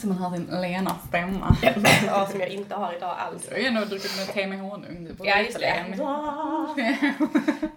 Så 0.00 0.06
man 0.06 0.18
hör 0.18 0.30
sin 0.30 0.60
lena 0.60 0.98
stämma. 1.08 1.56
Ja, 2.06 2.26
som 2.30 2.40
jag 2.40 2.48
inte 2.48 2.74
har 2.74 2.94
idag 2.96 3.16
alls. 3.18 3.46
Du 3.48 3.54
har 3.54 3.60
ju 3.60 3.66
ändå 3.66 3.84
druckit 3.84 4.16
med 4.16 4.34
te 4.34 4.46
med 4.46 4.60
honung. 4.60 5.08
Ja, 5.22 5.40
just 5.40 5.58
det. 5.58 5.94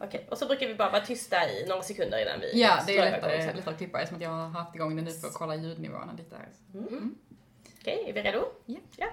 Okej, 0.01 0.27
och 0.29 0.37
så 0.37 0.45
brukar 0.45 0.67
vi 0.67 0.75
bara 0.75 0.89
vara 0.89 1.05
tysta 1.05 1.49
i 1.49 1.65
några 1.69 1.81
sekunder 1.81 2.21
innan 2.21 2.39
vi 2.39 2.61
Ja, 2.61 2.79
det 2.87 2.97
är 2.97 3.11
lättare, 3.11 3.45
lättare 3.45 3.71
att 3.73 3.77
klippa 3.77 4.01
eftersom 4.01 4.21
jag 4.21 4.29
har 4.29 4.49
haft 4.49 4.75
igång 4.75 4.95
den 4.95 5.05
nu 5.05 5.11
för 5.11 5.27
att 5.27 5.33
kolla 5.33 5.55
ljudnivåerna 5.55 6.13
lite 6.17 6.35
här. 6.35 6.47
Okej, 7.81 8.05
är 8.07 8.13
vi 8.13 8.21
redo? 8.21 8.43
Ja. 8.65 8.79
ja. 8.97 9.07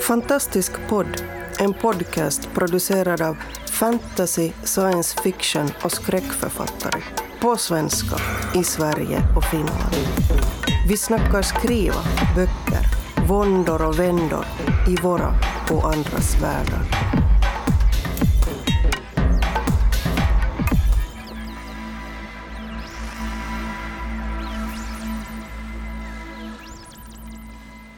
Fantastisk 0.00 0.72
podd, 0.88 1.22
en 1.58 1.74
podcast 1.74 2.48
producerad 2.54 3.22
av 3.22 3.36
fantasy, 3.66 4.52
science 4.64 5.22
fiction 5.22 5.70
och 5.84 5.92
skräckförfattare. 5.92 7.02
På 7.42 7.56
svenska, 7.56 8.16
i 8.54 8.64
Sverige 8.64 9.22
och 9.36 9.44
Finland. 9.44 9.94
Vi 10.88 10.96
snackar 10.96 11.42
skriva, 11.42 12.02
böcker, 12.36 12.86
våndor 13.28 13.86
och 13.86 13.98
vändor 13.98 14.44
i 14.88 14.96
våra 15.02 15.34
och 15.70 15.84
andras 15.94 16.42
världar. 16.42 16.82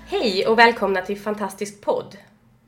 Hej 0.06 0.46
och 0.46 0.58
välkomna 0.58 1.02
till 1.02 1.20
Fantastisk 1.20 1.80
podd. 1.80 2.16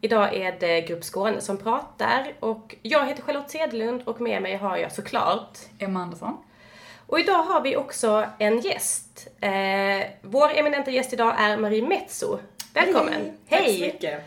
Idag 0.00 0.34
är 0.34 0.56
det 0.60 0.80
Grupp 0.80 1.04
Skåne 1.04 1.40
som 1.40 1.56
pratar 1.56 2.32
och 2.40 2.76
jag 2.82 3.06
heter 3.06 3.22
Charlotte 3.22 3.50
Cederlund 3.50 4.02
och 4.04 4.20
med 4.20 4.42
mig 4.42 4.56
har 4.56 4.76
jag 4.76 4.92
såklart 4.92 5.58
Emma 5.78 6.00
Andersson. 6.00 6.36
Och 7.06 7.20
idag 7.20 7.42
har 7.42 7.60
vi 7.60 7.76
också 7.76 8.26
en 8.38 8.60
gäst. 8.60 9.28
Eh, 9.40 10.06
vår 10.22 10.50
eminenta 10.58 10.90
gäst 10.90 11.12
idag 11.12 11.34
är 11.38 11.56
Marie 11.56 11.82
Metso. 11.82 12.38
Välkommen! 12.74 13.38
Tack 13.48 13.64
så 13.68 13.80
mycket. 13.80 14.20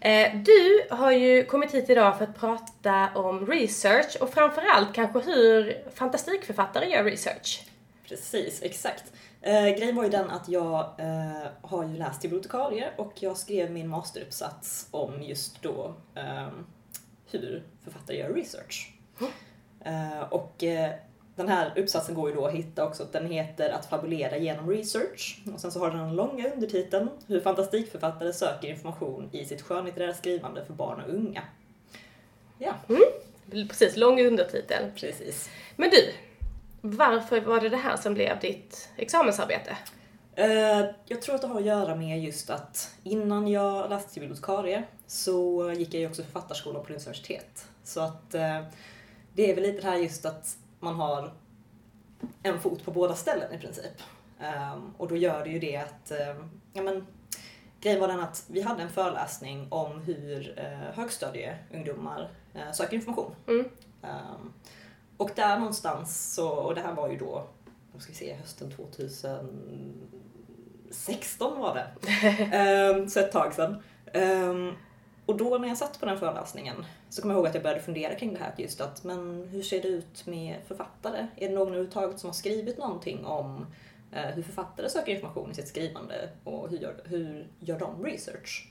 Eh, 0.00 0.34
du 0.34 0.86
har 0.90 1.12
ju 1.12 1.44
kommit 1.44 1.74
hit 1.74 1.90
idag 1.90 2.18
för 2.18 2.24
att 2.24 2.40
prata 2.40 3.08
om 3.14 3.46
research 3.46 4.16
och 4.20 4.30
framförallt 4.30 4.94
kanske 4.94 5.20
hur 5.20 5.82
fantastikförfattare 5.94 6.86
gör 6.86 7.04
research. 7.04 7.66
Precis, 8.08 8.62
exakt. 8.62 9.04
Eh, 9.42 9.64
grejen 9.64 9.96
var 9.96 10.04
ju 10.04 10.10
den 10.10 10.30
att 10.30 10.48
jag 10.48 10.80
eh, 10.98 11.50
har 11.62 11.84
ju 11.84 11.96
läst 11.96 12.20
till 12.20 12.30
bibliotekarie 12.30 12.90
och 12.96 13.12
jag 13.14 13.36
skrev 13.36 13.70
min 13.70 13.88
masteruppsats 13.88 14.88
om 14.90 15.22
just 15.22 15.62
då 15.62 15.94
eh, 16.14 16.48
hur 17.30 17.62
författare 17.84 18.16
gör 18.16 18.32
research. 18.32 18.92
Eh, 19.84 20.20
och 20.30 20.64
eh, 20.64 20.90
den 21.36 21.48
här 21.48 21.72
uppsatsen 21.76 22.14
går 22.14 22.28
ju 22.30 22.34
då 22.36 22.46
att 22.46 22.52
hitta 22.54 22.86
också. 22.86 23.06
Den 23.12 23.26
heter 23.30 23.70
Att 23.70 23.86
fabulera 23.86 24.36
genom 24.36 24.70
research. 24.70 25.42
Och 25.54 25.60
sen 25.60 25.70
så 25.72 25.78
har 25.78 25.90
den 25.90 25.98
den 25.98 26.16
långa 26.16 26.52
undertiteln 26.52 27.08
Hur 27.26 27.40
fantastikförfattare 27.40 28.32
söker 28.32 28.68
information 28.68 29.28
i 29.32 29.44
sitt 29.44 29.62
skönlitterära 29.62 30.14
skrivande 30.14 30.64
för 30.64 30.72
barn 30.72 31.00
och 31.00 31.14
unga. 31.14 31.42
Ja, 32.58 32.74
Precis, 33.50 33.96
lång 33.96 34.20
undertitel. 34.26 34.90
precis. 34.96 35.50
Men 35.76 35.90
du, 35.90 36.12
varför 36.80 37.40
var 37.40 37.60
det 37.60 37.68
det 37.68 37.76
här 37.76 37.96
som 37.96 38.14
blev 38.14 38.38
ditt 38.40 38.88
examensarbete? 38.96 39.76
Eh, 40.34 40.84
Jag 41.06 41.22
tror 41.22 41.34
att 41.34 41.40
det 41.40 41.46
har 41.48 41.60
att 41.60 41.66
göra 41.66 41.94
med 41.94 42.20
just 42.22 42.50
att 42.50 42.94
innan 43.02 43.48
jag 43.48 43.90
läste 43.90 44.12
till 44.12 44.20
bibliotekarie 44.20 44.82
så 45.06 45.70
gick 45.76 45.94
jag 45.94 46.00
ju 46.00 46.06
också 46.08 46.22
författarskolan 46.22 46.82
på 46.82 46.88
universitet. 46.92 47.66
Så 47.84 48.00
att 48.00 48.34
eh, 48.34 48.62
det 49.32 49.50
är 49.50 49.54
väl 49.54 49.62
lite 49.64 49.80
det 49.80 49.86
här 49.88 49.96
just 49.96 50.26
att 50.26 50.56
man 50.86 50.94
har 50.94 51.32
en 52.42 52.60
fot 52.60 52.84
på 52.84 52.90
båda 52.90 53.14
ställen 53.14 53.52
i 53.52 53.58
princip. 53.58 54.02
Ehm, 54.40 54.94
Och 54.98 55.08
då 55.08 55.16
gör 55.16 55.44
det 55.44 55.50
ju 55.50 55.58
det 55.58 55.76
att, 55.76 56.10
eh, 56.10 56.36
ja 56.72 56.82
men 56.82 57.06
grejen 57.80 58.00
var 58.00 58.08
den 58.08 58.20
att 58.20 58.44
vi 58.48 58.62
hade 58.62 58.82
en 58.82 58.90
föreläsning 58.90 59.66
om 59.70 60.00
hur 60.00 60.58
eh, 60.58 60.78
högstadieungdomar 60.94 62.30
eh, 62.54 62.72
söker 62.72 62.96
information. 62.96 63.34
Mm. 63.48 63.64
Ehm, 64.02 64.52
Och 65.16 65.30
där 65.34 65.58
någonstans 65.58 66.34
så, 66.34 66.48
och 66.50 66.74
det 66.74 66.80
här 66.80 66.94
var 66.94 67.08
ju 67.10 67.16
då, 67.18 67.46
vad 67.92 68.02
ska 68.02 68.12
vi 68.12 68.18
se, 68.18 68.34
hösten 68.34 68.70
2016 68.70 71.60
var 71.60 71.74
det. 71.74 71.86
Ehm, 72.56 73.08
så 73.08 73.20
ett 73.20 73.32
tag 73.32 73.54
sedan. 73.54 73.82
Ehm, 74.12 74.72
och 75.26 75.36
då 75.36 75.58
när 75.58 75.68
jag 75.68 75.78
satt 75.78 76.00
på 76.00 76.06
den 76.06 76.18
föreläsningen 76.18 76.86
så 77.08 77.22
kommer 77.22 77.34
jag 77.34 77.38
ihåg 77.38 77.46
att 77.46 77.54
jag 77.54 77.62
började 77.62 77.82
fundera 77.82 78.14
kring 78.14 78.32
det 78.34 78.40
här 78.40 78.54
just 78.56 78.80
att 78.80 79.04
men 79.04 79.48
hur 79.52 79.62
ser 79.62 79.82
det 79.82 79.88
ut 79.88 80.26
med 80.26 80.56
författare? 80.66 81.26
Är 81.36 81.48
det 81.48 81.54
någon 81.54 81.68
överhuvudtaget 81.68 82.18
som 82.18 82.28
har 82.28 82.34
skrivit 82.34 82.78
någonting 82.78 83.24
om 83.24 83.66
eh, 84.12 84.20
hur 84.20 84.42
författare 84.42 84.88
söker 84.88 85.12
information 85.12 85.50
i 85.50 85.54
sitt 85.54 85.68
skrivande 85.68 86.28
och 86.44 86.68
hur 86.68 86.78
gör, 86.78 86.94
hur 87.04 87.46
gör 87.60 87.78
de 87.78 88.04
research? 88.04 88.68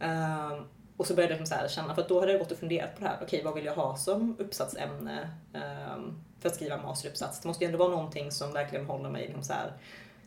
Ehm, 0.00 0.64
och 0.96 1.06
så 1.06 1.14
började 1.14 1.34
jag 1.34 1.40
liksom 1.40 1.56
så 1.56 1.62
här 1.62 1.68
känna, 1.68 1.94
för 1.94 2.02
att 2.02 2.08
då 2.08 2.20
hade 2.20 2.32
jag 2.32 2.40
gått 2.40 2.52
och 2.52 2.58
funderat 2.58 2.94
på 2.94 3.02
det 3.02 3.08
här, 3.08 3.18
okej 3.22 3.42
vad 3.44 3.54
vill 3.54 3.64
jag 3.64 3.74
ha 3.74 3.96
som 3.96 4.36
uppsatsämne 4.38 5.30
ehm, 5.52 6.22
för 6.40 6.48
att 6.48 6.54
skriva 6.54 6.74
en 6.74 6.82
masteruppsats? 6.82 7.40
Det 7.40 7.48
måste 7.48 7.64
ju 7.64 7.66
ändå 7.66 7.78
vara 7.78 7.90
någonting 7.90 8.30
som 8.32 8.52
verkligen 8.52 8.86
håller 8.86 9.10
mig 9.10 9.26
liksom 9.26 9.42
så 9.42 9.52
här 9.52 9.72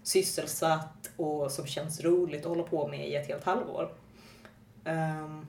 sysselsatt 0.04 1.12
och 1.18 1.52
som 1.52 1.66
känns 1.66 2.02
roligt 2.02 2.42
att 2.42 2.50
hålla 2.50 2.64
på 2.64 2.88
med 2.88 3.10
i 3.10 3.16
ett 3.16 3.28
helt 3.28 3.44
halvår. 3.44 3.92
Ehm, 4.86 5.46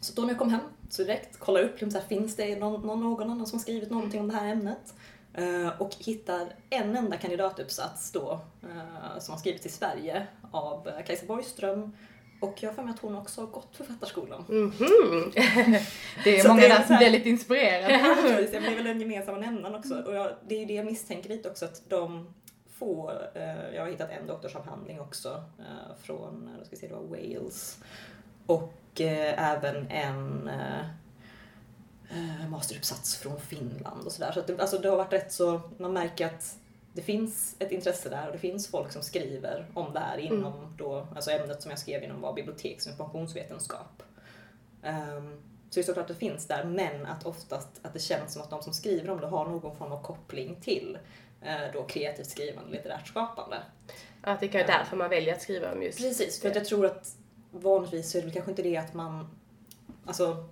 så 0.00 0.12
då 0.14 0.22
när 0.22 0.28
jag 0.28 0.38
kom 0.38 0.50
hem 0.50 0.60
så 0.90 1.02
direkt 1.02 1.38
kollade 1.38 1.64
jag 1.64 1.68
upp, 1.70 1.74
liksom 1.80 1.90
så 1.90 1.98
här, 1.98 2.06
finns 2.06 2.36
det 2.36 2.56
någon, 2.58 2.86
någon, 2.86 3.00
någon 3.00 3.30
annan 3.30 3.46
som 3.46 3.58
skrivit 3.58 3.90
någonting 3.90 4.20
om 4.20 4.28
det 4.28 4.34
här 4.34 4.48
ämnet? 4.52 4.94
Eh, 5.34 5.80
och 5.82 5.90
hittar 5.98 6.48
en 6.70 6.96
enda 6.96 7.16
kandidatuppsats 7.16 8.12
då 8.12 8.40
eh, 8.62 9.18
som 9.20 9.32
har 9.32 9.38
skrivits 9.38 9.66
i 9.66 9.68
Sverige 9.68 10.26
av 10.50 10.88
eh, 10.88 11.04
Kajsa 11.06 11.26
Borgström 11.26 11.92
och 12.40 12.54
jag 12.62 12.68
har 12.70 12.74
för 12.74 12.82
mig 12.82 12.94
att 12.94 13.00
hon 13.00 13.16
också 13.16 13.40
har 13.40 13.48
gått 13.48 13.76
författarskolan. 13.76 14.44
Mhm. 14.48 14.72
Det 16.24 16.38
är 16.38 16.42
Så 16.42 16.48
många 16.48 16.60
det 16.60 16.66
är 16.68 16.70
här- 16.82 17.10
lite 17.10 17.28
inspirerade. 17.28 17.92
Ja, 17.94 18.16
precis. 18.22 18.52
Jag 18.54 18.62
blir 18.62 18.74
väl 18.74 18.84
den 18.84 19.00
gemensamma 19.00 19.38
nämnaren 19.38 19.74
också. 19.74 20.02
Och 20.02 20.14
jag, 20.14 20.32
det 20.48 20.54
är 20.54 20.58
ju 20.58 20.64
det 20.64 20.74
jag 20.74 20.86
misstänker 20.86 21.28
lite 21.28 21.50
också 21.50 21.64
att 21.64 21.82
de 21.88 22.34
får, 22.78 23.12
eh, 23.34 23.74
jag 23.74 23.82
har 23.82 23.90
hittat 23.90 24.10
en 24.10 24.26
doktorsavhandling 24.26 25.00
också 25.00 25.42
eh, 25.58 25.96
från, 26.02 26.48
eh, 26.48 26.58
då 26.58 26.64
ska 26.64 26.70
vi 26.70 26.76
se, 26.76 26.88
det 26.88 26.94
var 26.94 27.02
Wales. 27.02 27.78
Och 28.48 29.00
eh, 29.00 29.50
även 29.52 29.90
en 29.90 30.48
eh, 30.48 30.80
eh, 32.10 32.48
masteruppsats 32.48 33.16
från 33.16 33.40
Finland 33.40 34.06
och 34.06 34.12
sådär. 34.12 34.32
Så 34.32 34.40
att 34.40 34.46
det, 34.46 34.60
alltså 34.60 34.78
det 34.78 34.88
har 34.88 34.96
varit 34.96 35.12
rätt 35.12 35.32
så, 35.32 35.60
man 35.76 35.92
märker 35.92 36.26
att 36.26 36.56
det 36.92 37.02
finns 37.02 37.56
ett 37.58 37.72
intresse 37.72 38.08
där 38.08 38.26
och 38.26 38.32
det 38.32 38.38
finns 38.38 38.68
folk 38.68 38.92
som 38.92 39.02
skriver 39.02 39.66
om 39.74 39.92
det 39.92 40.00
här 40.00 40.18
inom 40.18 40.74
då, 40.78 41.06
alltså 41.14 41.30
ämnet 41.30 41.62
som 41.62 41.70
jag 41.70 41.78
skrev 41.78 42.02
inom 42.02 42.20
var 42.20 42.32
biblioteks 42.32 42.86
och 42.86 42.90
informationsvetenskap. 42.90 44.02
Ehm, 44.82 45.42
så 45.70 45.74
det 45.74 45.80
är 45.80 45.84
såklart 45.84 46.02
att 46.02 46.08
det 46.08 46.26
finns 46.26 46.46
där, 46.46 46.64
men 46.64 47.06
att 47.06 47.26
oftast 47.26 47.68
att 47.82 47.92
det 47.92 47.98
känns 47.98 48.32
som 48.32 48.42
att 48.42 48.50
de 48.50 48.62
som 48.62 48.72
skriver 48.72 49.10
om 49.10 49.20
det 49.20 49.26
har 49.26 49.44
någon 49.44 49.76
form 49.76 49.92
av 49.92 50.02
koppling 50.02 50.60
till 50.60 50.98
eh, 51.42 51.72
då 51.72 51.84
kreativt 51.84 52.30
skrivande, 52.30 52.70
litterärt 52.70 53.08
skapande. 53.08 53.56
Att 54.22 54.40
det 54.40 54.48
kan 54.48 54.60
vara 54.60 54.78
därför 54.78 54.96
man 54.96 55.10
väljer 55.10 55.34
att 55.34 55.42
skriva 55.42 55.72
om 55.72 55.82
just 55.82 55.98
Precis, 55.98 56.40
för 56.40 56.48
att 56.48 56.54
jag 56.54 56.64
tror 56.64 56.86
att 56.86 57.17
vanligtvis 57.50 58.10
så 58.10 58.18
är 58.18 58.22
det 58.22 58.30
kanske 58.30 58.50
inte 58.50 58.62
det 58.62 58.76
att 58.76 58.94
man, 58.94 59.28
alltså, 60.06 60.48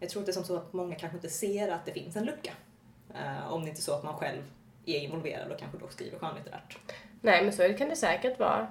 jag 0.00 0.10
tror 0.10 0.22
att 0.22 0.26
det 0.26 0.32
är 0.32 0.34
som 0.34 0.44
så 0.44 0.56
att 0.56 0.72
många 0.72 0.94
kanske 0.94 1.16
inte 1.16 1.30
ser 1.30 1.68
att 1.68 1.86
det 1.86 1.92
finns 1.92 2.16
en 2.16 2.24
lucka. 2.24 2.52
Eh, 3.14 3.52
om 3.52 3.62
det 3.62 3.68
inte 3.68 3.80
är 3.80 3.82
så 3.82 3.94
att 3.94 4.04
man 4.04 4.14
själv 4.14 4.42
är 4.86 4.98
involverad 5.00 5.52
och 5.52 5.58
kanske 5.58 5.78
då 5.78 5.88
skriver 5.88 6.18
skönlitterärt. 6.18 6.78
Nej, 7.20 7.44
men 7.44 7.52
så 7.52 7.74
kan 7.74 7.88
det 7.88 7.96
säkert 7.96 8.38
vara. 8.38 8.66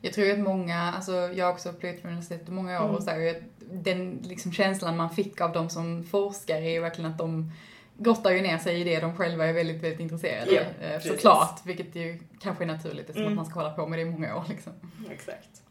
Jag 0.00 0.12
tror 0.12 0.30
att 0.30 0.38
många, 0.38 0.92
alltså 0.96 1.12
jag 1.12 1.46
har 1.46 1.52
också 1.52 1.72
pluggat 1.72 2.02
på 2.02 2.08
universitetet 2.08 2.48
i 2.48 2.52
många 2.52 2.84
år 2.84 2.88
och 2.88 3.02
så 3.02 3.10
här, 3.10 3.42
den 3.58 4.20
liksom 4.22 4.52
känslan 4.52 4.96
man 4.96 5.10
fick 5.10 5.40
av 5.40 5.52
de 5.52 5.68
som 5.70 6.04
forskar 6.04 6.56
är 6.56 6.70
ju 6.70 6.80
verkligen 6.80 7.10
att 7.10 7.18
de 7.18 7.52
grottar 7.98 8.30
ju 8.30 8.40
ner 8.42 8.58
sig 8.58 8.80
i 8.80 8.84
det 8.84 9.00
de 9.00 9.16
själva 9.16 9.46
är 9.46 9.52
väldigt, 9.52 9.82
väldigt 9.82 10.00
intresserade 10.00 10.52
Ja, 10.52 10.60
eh, 10.86 10.92
precis. 10.94 11.12
Såklart, 11.12 11.60
vilket 11.66 11.94
ju 11.94 12.18
kanske 12.40 12.64
är 12.64 12.68
naturligt 12.68 13.00
eftersom 13.10 13.22
Mm. 13.22 13.32
att 13.32 13.36
man 13.36 13.46
ska 13.46 13.60
hålla 13.60 13.74
på 13.74 13.86
med 13.86 13.98
det 13.98 14.02
i 14.02 14.10
många 14.10 14.36
år 14.36 14.44
liksom. 14.48 14.72
Exakt. 15.10 15.62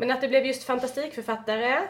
Men 0.00 0.10
att 0.10 0.20
det 0.20 0.28
blev 0.28 0.46
just 0.46 0.64
fantastikförfattare 0.64 1.88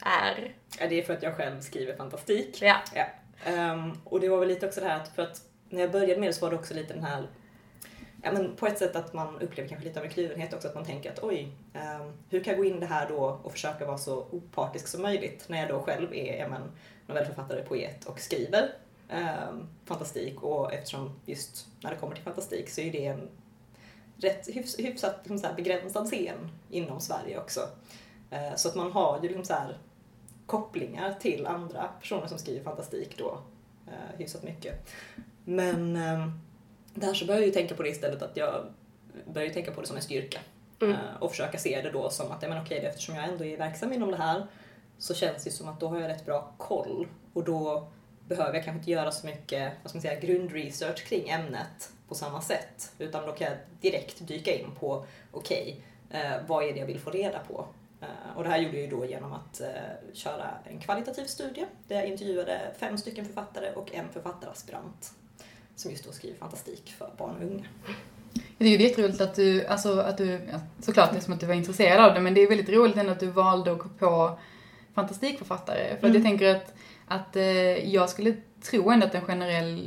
är... 0.00 0.54
Ja, 0.80 0.86
det 0.88 1.00
är 1.00 1.02
för 1.02 1.14
att 1.14 1.22
jag 1.22 1.36
själv 1.36 1.60
skriver 1.60 1.96
fantastik. 1.96 2.62
Ja. 2.62 2.76
Ja. 2.94 3.06
Ehm, 3.44 3.92
och 4.04 4.20
det 4.20 4.28
var 4.28 4.38
väl 4.38 4.48
lite 4.48 4.66
också 4.66 4.80
det 4.80 4.86
här 4.86 5.00
att, 5.00 5.08
för 5.08 5.22
att 5.22 5.42
när 5.68 5.80
jag 5.80 5.92
började 5.92 6.20
med 6.20 6.28
det 6.28 6.32
så 6.32 6.44
var 6.44 6.50
det 6.50 6.56
också 6.56 6.74
lite 6.74 6.94
den 6.94 7.04
här, 7.04 7.26
ja 8.22 8.32
men 8.32 8.56
på 8.56 8.66
ett 8.66 8.78
sätt 8.78 8.96
att 8.96 9.12
man 9.12 9.40
upplever 9.40 9.68
kanske 9.68 9.88
lite 9.88 10.00
av 10.00 10.06
en 10.06 10.12
kluvenhet 10.12 10.54
också, 10.54 10.68
att 10.68 10.74
man 10.74 10.84
tänker 10.84 11.12
att 11.12 11.22
oj, 11.22 11.48
ehm, 11.74 12.12
hur 12.30 12.44
kan 12.44 12.50
jag 12.50 12.58
gå 12.58 12.64
in 12.64 12.76
i 12.76 12.80
det 12.80 12.86
här 12.86 13.08
då 13.08 13.40
och 13.42 13.52
försöka 13.52 13.86
vara 13.86 13.98
så 13.98 14.26
opartisk 14.30 14.88
som 14.88 15.02
möjligt 15.02 15.44
när 15.48 15.58
jag 15.58 15.68
då 15.68 15.82
själv 15.82 16.14
är, 16.14 16.38
ja 16.38 16.48
men, 16.48 16.62
novellförfattare, 17.06 17.62
poet 17.62 18.04
och 18.04 18.20
skriver 18.20 18.70
ehm, 19.08 19.68
fantastik 19.84 20.42
och 20.42 20.72
eftersom 20.72 21.20
just 21.24 21.66
när 21.80 21.90
det 21.90 21.96
kommer 21.96 22.14
till 22.14 22.24
fantastik 22.24 22.70
så 22.70 22.80
är 22.80 22.92
det 22.92 23.06
en 23.06 23.28
rätt 24.18 24.48
hyfs, 24.48 24.78
hyfsat 24.78 25.16
liksom 25.22 25.38
så 25.38 25.48
begränsad 25.56 26.06
scen 26.06 26.50
inom 26.70 27.00
Sverige 27.00 27.38
också. 27.38 27.60
Eh, 28.30 28.54
så 28.56 28.68
att 28.68 28.74
man 28.74 28.92
har 28.92 29.18
ju 29.22 29.28
liksom 29.28 29.44
så 29.44 29.54
kopplingar 30.46 31.14
till 31.20 31.46
andra 31.46 31.88
personer 32.00 32.26
som 32.26 32.38
skriver 32.38 32.64
fantastik 32.64 33.18
då 33.18 33.38
eh, 33.86 34.18
hyfsat 34.18 34.42
mycket. 34.42 34.88
Men 35.44 35.96
eh, 35.96 36.28
där 36.94 37.14
så 37.14 37.26
börjar 37.26 37.40
jag 37.40 37.46
ju 37.46 37.52
tänka 37.52 37.74
på 37.74 37.82
det 37.82 37.88
istället 37.88 38.22
att 38.22 38.36
jag 38.36 38.64
börjar 39.26 39.50
tänka 39.50 39.70
på 39.70 39.80
det 39.80 39.86
som 39.86 39.96
en 39.96 40.02
styrka. 40.02 40.40
Mm. 40.80 40.96
Och 41.20 41.30
försöka 41.30 41.58
se 41.58 41.80
det 41.82 41.90
då 41.90 42.10
som 42.10 42.32
att, 42.32 42.42
ja 42.42 42.48
men 42.48 42.62
okej, 42.62 42.78
eftersom 42.78 43.14
jag 43.14 43.24
ändå 43.24 43.44
är 43.44 43.56
verksam 43.56 43.92
inom 43.92 44.10
det 44.10 44.16
här 44.16 44.46
så 44.98 45.14
känns 45.14 45.44
det 45.44 45.50
som 45.50 45.68
att 45.68 45.80
då 45.80 45.88
har 45.88 46.00
jag 46.00 46.08
rätt 46.08 46.26
bra 46.26 46.52
koll 46.58 47.06
och 47.32 47.44
då 47.44 47.88
behöver 48.28 48.54
jag 48.54 48.64
kanske 48.64 48.78
inte 48.78 48.90
göra 48.90 49.12
så 49.12 49.26
mycket 49.26 49.72
vad 49.82 49.90
ska 49.90 49.96
man 49.96 50.02
säga, 50.02 50.20
grundresearch 50.20 51.04
kring 51.04 51.28
ämnet 51.28 51.92
på 52.08 52.14
samma 52.14 52.40
sätt. 52.40 52.92
Utan 52.98 53.26
då 53.26 53.32
kan 53.32 53.46
jag 53.46 53.56
direkt 53.80 54.26
dyka 54.28 54.54
in 54.54 54.70
på, 54.80 55.04
okej, 55.32 55.80
eh, 56.10 56.32
vad 56.46 56.64
är 56.64 56.72
det 56.72 56.78
jag 56.78 56.86
vill 56.86 57.00
få 57.00 57.10
reda 57.10 57.38
på? 57.38 57.66
Eh, 58.00 58.36
och 58.36 58.44
det 58.44 58.50
här 58.50 58.58
gjorde 58.58 58.76
jag 58.76 58.84
ju 58.84 58.90
då 58.96 59.04
genom 59.06 59.32
att 59.32 59.60
eh, 59.60 59.68
köra 60.14 60.50
en 60.64 60.78
kvalitativ 60.80 61.24
studie 61.24 61.64
där 61.88 61.96
jag 61.96 62.06
intervjuade 62.06 62.60
fem 62.78 62.98
stycken 62.98 63.24
författare 63.24 63.72
och 63.72 63.94
en 63.94 64.08
författaraspirant 64.12 65.10
som 65.76 65.90
just 65.90 66.04
då 66.04 66.12
skriver 66.12 66.36
fantastik 66.38 66.94
för 66.98 67.10
barn 67.18 67.36
och 67.36 67.42
unga. 67.42 67.64
Jag 68.34 68.66
tycker 68.68 68.78
det 68.78 68.84
är 68.84 68.88
jätteroligt 68.88 69.20
att 69.20 69.34
du, 69.34 69.66
alltså 69.66 70.00
att 70.00 70.18
du, 70.18 70.40
ja, 70.52 70.60
såklart 70.82 71.10
det 71.12 71.16
är 71.18 71.20
som 71.20 71.32
att 71.34 71.40
du 71.40 71.46
var 71.46 71.54
intresserad 71.54 72.04
av 72.04 72.14
det, 72.14 72.20
men 72.20 72.34
det 72.34 72.40
är 72.40 72.48
väldigt 72.48 72.68
roligt 72.68 72.96
ändå 72.96 73.12
att 73.12 73.20
du 73.20 73.26
valde 73.26 73.72
att 73.72 73.78
gå 73.78 73.88
på 73.88 74.38
fantastikförfattare. 74.94 75.88
För 75.88 75.94
att 75.94 76.02
jag 76.02 76.10
Mm. 76.10 76.22
tänker 76.22 76.54
att, 76.56 76.74
att 77.08 77.36
jag 77.84 78.10
skulle 78.10 78.36
tro 78.70 78.90
ändå 78.90 79.06
att 79.06 79.14
en 79.14 79.20
generell 79.20 79.82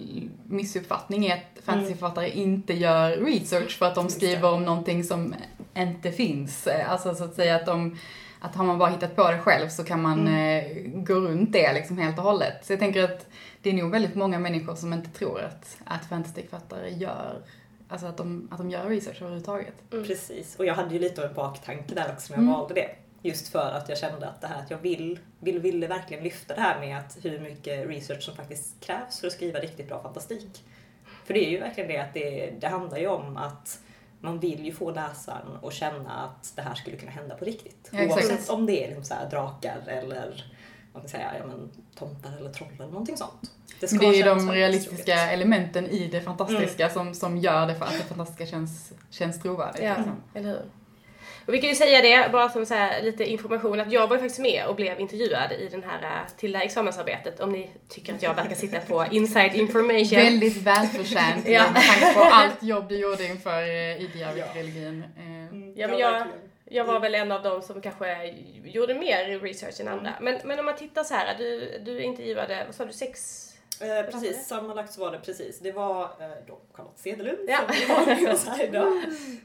missuppfattning 0.47 1.25
är 1.25 1.33
att 1.35 1.63
fantasyförfattare 1.63 2.29
inte 2.29 2.73
gör 2.73 3.11
research 3.11 3.77
för 3.77 3.85
att 3.85 3.95
de 3.95 4.09
skriver 4.09 4.51
om 4.53 4.65
någonting 4.65 5.03
som 5.03 5.35
inte 5.77 6.11
finns. 6.11 6.67
Alltså 6.87 7.15
så 7.15 7.23
att 7.23 7.35
säga 7.35 7.55
att 7.55 7.65
de 7.65 7.97
att 8.41 8.55
har 8.55 8.65
man 8.65 8.77
bara 8.77 8.89
hittat 8.89 9.15
på 9.15 9.31
det 9.31 9.39
själv 9.39 9.69
så 9.69 9.83
kan 9.83 10.01
man 10.01 10.27
eh, 10.27 10.63
gå 10.93 11.13
runt 11.13 11.53
det 11.53 11.73
liksom 11.73 11.97
helt 11.97 12.17
och 12.17 12.23
hållet. 12.23 12.65
Så 12.65 12.73
jag 12.73 12.79
tänker 12.79 13.03
att 13.03 13.27
det 13.61 13.69
är 13.69 13.73
nog 13.73 13.91
väldigt 13.91 14.15
många 14.15 14.39
människor 14.39 14.75
som 14.75 14.93
inte 14.93 15.09
tror 15.09 15.41
att, 15.41 15.77
att 15.85 16.05
fantastikförfattare 16.05 16.89
gör, 16.89 17.41
alltså 17.89 18.07
att 18.07 18.17
de, 18.17 18.47
att 18.51 18.57
de 18.57 18.69
gör 18.69 18.85
research 18.89 19.17
överhuvudtaget. 19.21 19.73
Precis, 19.89 20.55
och 20.55 20.65
jag 20.65 20.73
hade 20.73 20.93
ju 20.93 20.99
lite 20.99 21.21
av 21.23 21.27
en 21.29 21.35
baktanke 21.35 21.95
där 21.95 22.11
också 22.13 22.33
när 22.33 22.37
jag 22.37 22.43
Mm. 22.43 22.53
valde 22.59 22.73
det. 22.73 22.89
Just 23.21 23.47
för 23.47 23.71
att 23.71 23.89
jag 23.89 23.97
kände 23.97 24.29
att 24.29 24.41
det 24.41 24.47
här 24.47 24.59
att 24.63 24.71
jag 24.71 24.77
vill, 24.77 25.19
vill, 25.39 25.59
ville 25.59 25.87
verkligen 25.87 26.23
lyfta 26.23 26.55
det 26.55 26.61
här 26.61 26.79
med 26.79 26.97
att 26.97 27.17
hur 27.21 27.39
mycket 27.39 27.87
research 27.87 28.23
som 28.23 28.35
faktiskt 28.35 28.79
krävs 28.79 29.19
för 29.19 29.27
att 29.27 29.33
skriva 29.33 29.59
riktigt 29.59 29.87
bra 29.87 30.03
fantastik. 30.03 30.63
För 31.25 31.33
det 31.33 31.45
är 31.45 31.49
ju 31.49 31.59
verkligen 31.59 31.89
det 31.89 31.97
att 31.97 32.13
det, 32.13 32.53
det 32.59 32.67
handlar 32.67 32.97
ju 32.97 33.07
om 33.07 33.37
att 33.37 33.79
man 34.19 34.39
vill 34.39 34.65
ju 34.65 34.73
få 34.73 34.91
läsaren 34.91 35.47
att 35.63 35.73
känna 35.73 36.11
att 36.11 36.53
det 36.55 36.61
här 36.61 36.75
skulle 36.75 36.97
kunna 36.97 37.11
hända 37.11 37.35
på 37.35 37.45
riktigt. 37.45 37.89
Ja, 37.91 37.99
exakt. 37.99 38.25
Oavsett 38.25 38.49
om 38.49 38.65
det 38.65 38.83
är 38.83 38.87
liksom 38.87 39.03
så 39.03 39.13
här 39.13 39.29
drakar 39.29 39.77
eller 39.87 40.45
vad 40.93 41.03
man 41.03 41.09
säga, 41.09 41.31
ja, 41.39 41.45
men, 41.45 41.69
tomtar 41.95 42.37
eller 42.37 42.53
troll 42.53 42.69
eller 42.75 42.87
någonting 42.87 43.17
sånt. 43.17 43.51
Ska 43.87 43.97
det 43.97 44.05
är 44.05 44.13
ju 44.13 44.23
de 44.23 44.51
realistiska 44.51 45.15
troligt. 45.15 45.33
elementen 45.33 45.87
i 45.87 46.07
det 46.07 46.21
fantastiska 46.21 46.89
som, 46.89 47.13
som 47.13 47.37
gör 47.37 47.67
det 47.67 47.75
för 47.75 47.85
att 47.85 47.97
det 47.97 48.03
fantastiska 48.03 48.45
känns, 48.45 48.93
känns 49.09 49.41
trovärdigt. 49.41 49.83
Ja, 49.83 49.95
Liksom. 49.97 50.15
eller 50.33 50.49
hur? 50.49 50.61
Och 51.49 51.55
vi 51.55 51.61
kan 51.61 51.69
ju 51.69 51.75
säga 51.75 52.01
det, 52.01 52.31
bara 52.31 52.49
som 52.49 52.65
så 52.65 52.73
här, 52.73 53.01
lite 53.01 53.25
information, 53.25 53.79
att 53.79 53.91
jag 53.91 54.07
var 54.07 54.15
ju 54.15 54.19
faktiskt 54.21 54.39
med 54.39 54.65
och 54.67 54.75
blev 54.75 54.99
intervjuad 54.99 55.51
i 55.51 55.67
den 55.71 55.83
här, 55.83 56.03
äh, 56.03 56.27
till 56.37 56.51
det 56.51 56.57
här 56.57 56.65
examensarbetet. 56.65 57.39
Om 57.39 57.51
ni 57.51 57.69
tycker 57.89 58.13
att 58.13 58.23
jag 58.23 58.33
verkar 58.33 58.55
sitta 58.55 58.79
på 58.79 59.05
inside 59.11 59.55
information. 59.55 60.19
Väldigt 60.19 60.57
välförtjänt 60.57 61.47
Ja. 61.47 61.63
med 61.73 61.81
tanke 61.81 62.13
på 62.13 62.19
allt 62.21 62.63
jobb 62.63 62.89
du 62.89 62.97
gjorde 62.97 63.25
inför 63.25 63.61
eh, 63.61 64.01
ID-arkeologin. 64.01 65.03
Eh, 65.17 65.23
Mm, 65.51 65.73
Ja, 65.75 65.87
men 65.87 65.97
jag, 65.99 66.23
jag 66.65 66.85
var 66.85 66.99
väl 66.99 67.15
en 67.15 67.31
av 67.31 67.43
dem 67.43 67.61
som 67.61 67.81
kanske 67.81 68.33
gjorde 68.65 68.93
mer 68.93 69.39
research 69.39 69.79
än 69.81 69.87
andra. 69.87 70.13
Men, 70.21 70.37
men 70.45 70.59
om 70.59 70.65
man 70.65 70.75
tittar 70.75 71.03
så 71.03 71.13
här, 71.13 71.35
du, 71.37 71.79
du 71.85 72.01
intervjuade, 72.03 72.63
vad 72.65 72.75
sa 72.75 72.85
du, 72.85 72.93
sex? 72.93 73.45
Eh, 73.81 74.11
precis, 74.11 74.47
sammanlagt 74.47 74.93
så 74.93 75.01
var 75.01 75.11
det 75.11 75.19
precis. 75.19 75.59
Det 75.59 75.71
var 75.71 76.03
eh, 76.03 76.27
då 76.47 76.57
Charlotte 76.73 76.99
Cederlund 76.99 77.39
Ja. 77.49 77.57
som 77.73 77.95
var 77.95 78.05
med 78.23 78.33
oss 78.33 78.47
här 78.47 78.63
idag. 78.63 78.87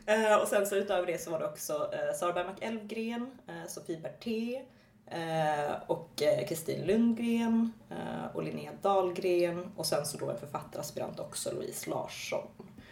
Eh, 0.07 0.37
och 0.43 0.49
sen 0.49 0.67
så 0.67 0.77
utöver 0.77 1.07
det 1.07 1.19
så 1.19 1.31
var 1.31 1.39
det 1.39 1.47
också 1.47 1.91
eh, 1.93 2.15
Sara 2.15 2.33
Bergmark 2.33 2.57
Elfgren, 2.63 3.39
eh, 3.49 3.69
Sofie 3.69 3.99
Berté 3.99 4.63
eh, 5.11 5.73
och 5.87 6.23
eh, 6.23 6.47
Kristin 6.47 6.87
Lundgren 6.87 7.73
eh, 7.91 8.37
och 8.37 8.43
Linnea 8.43 8.71
Dahlgren 8.83 9.73
och 9.77 9.87
sen 9.87 10.07
så 10.07 10.19
då 10.19 10.31
en 10.31 10.39
författaraspirant 10.39 11.21
också, 11.21 11.53
Louise 11.55 11.91
Larsson. 11.91 12.47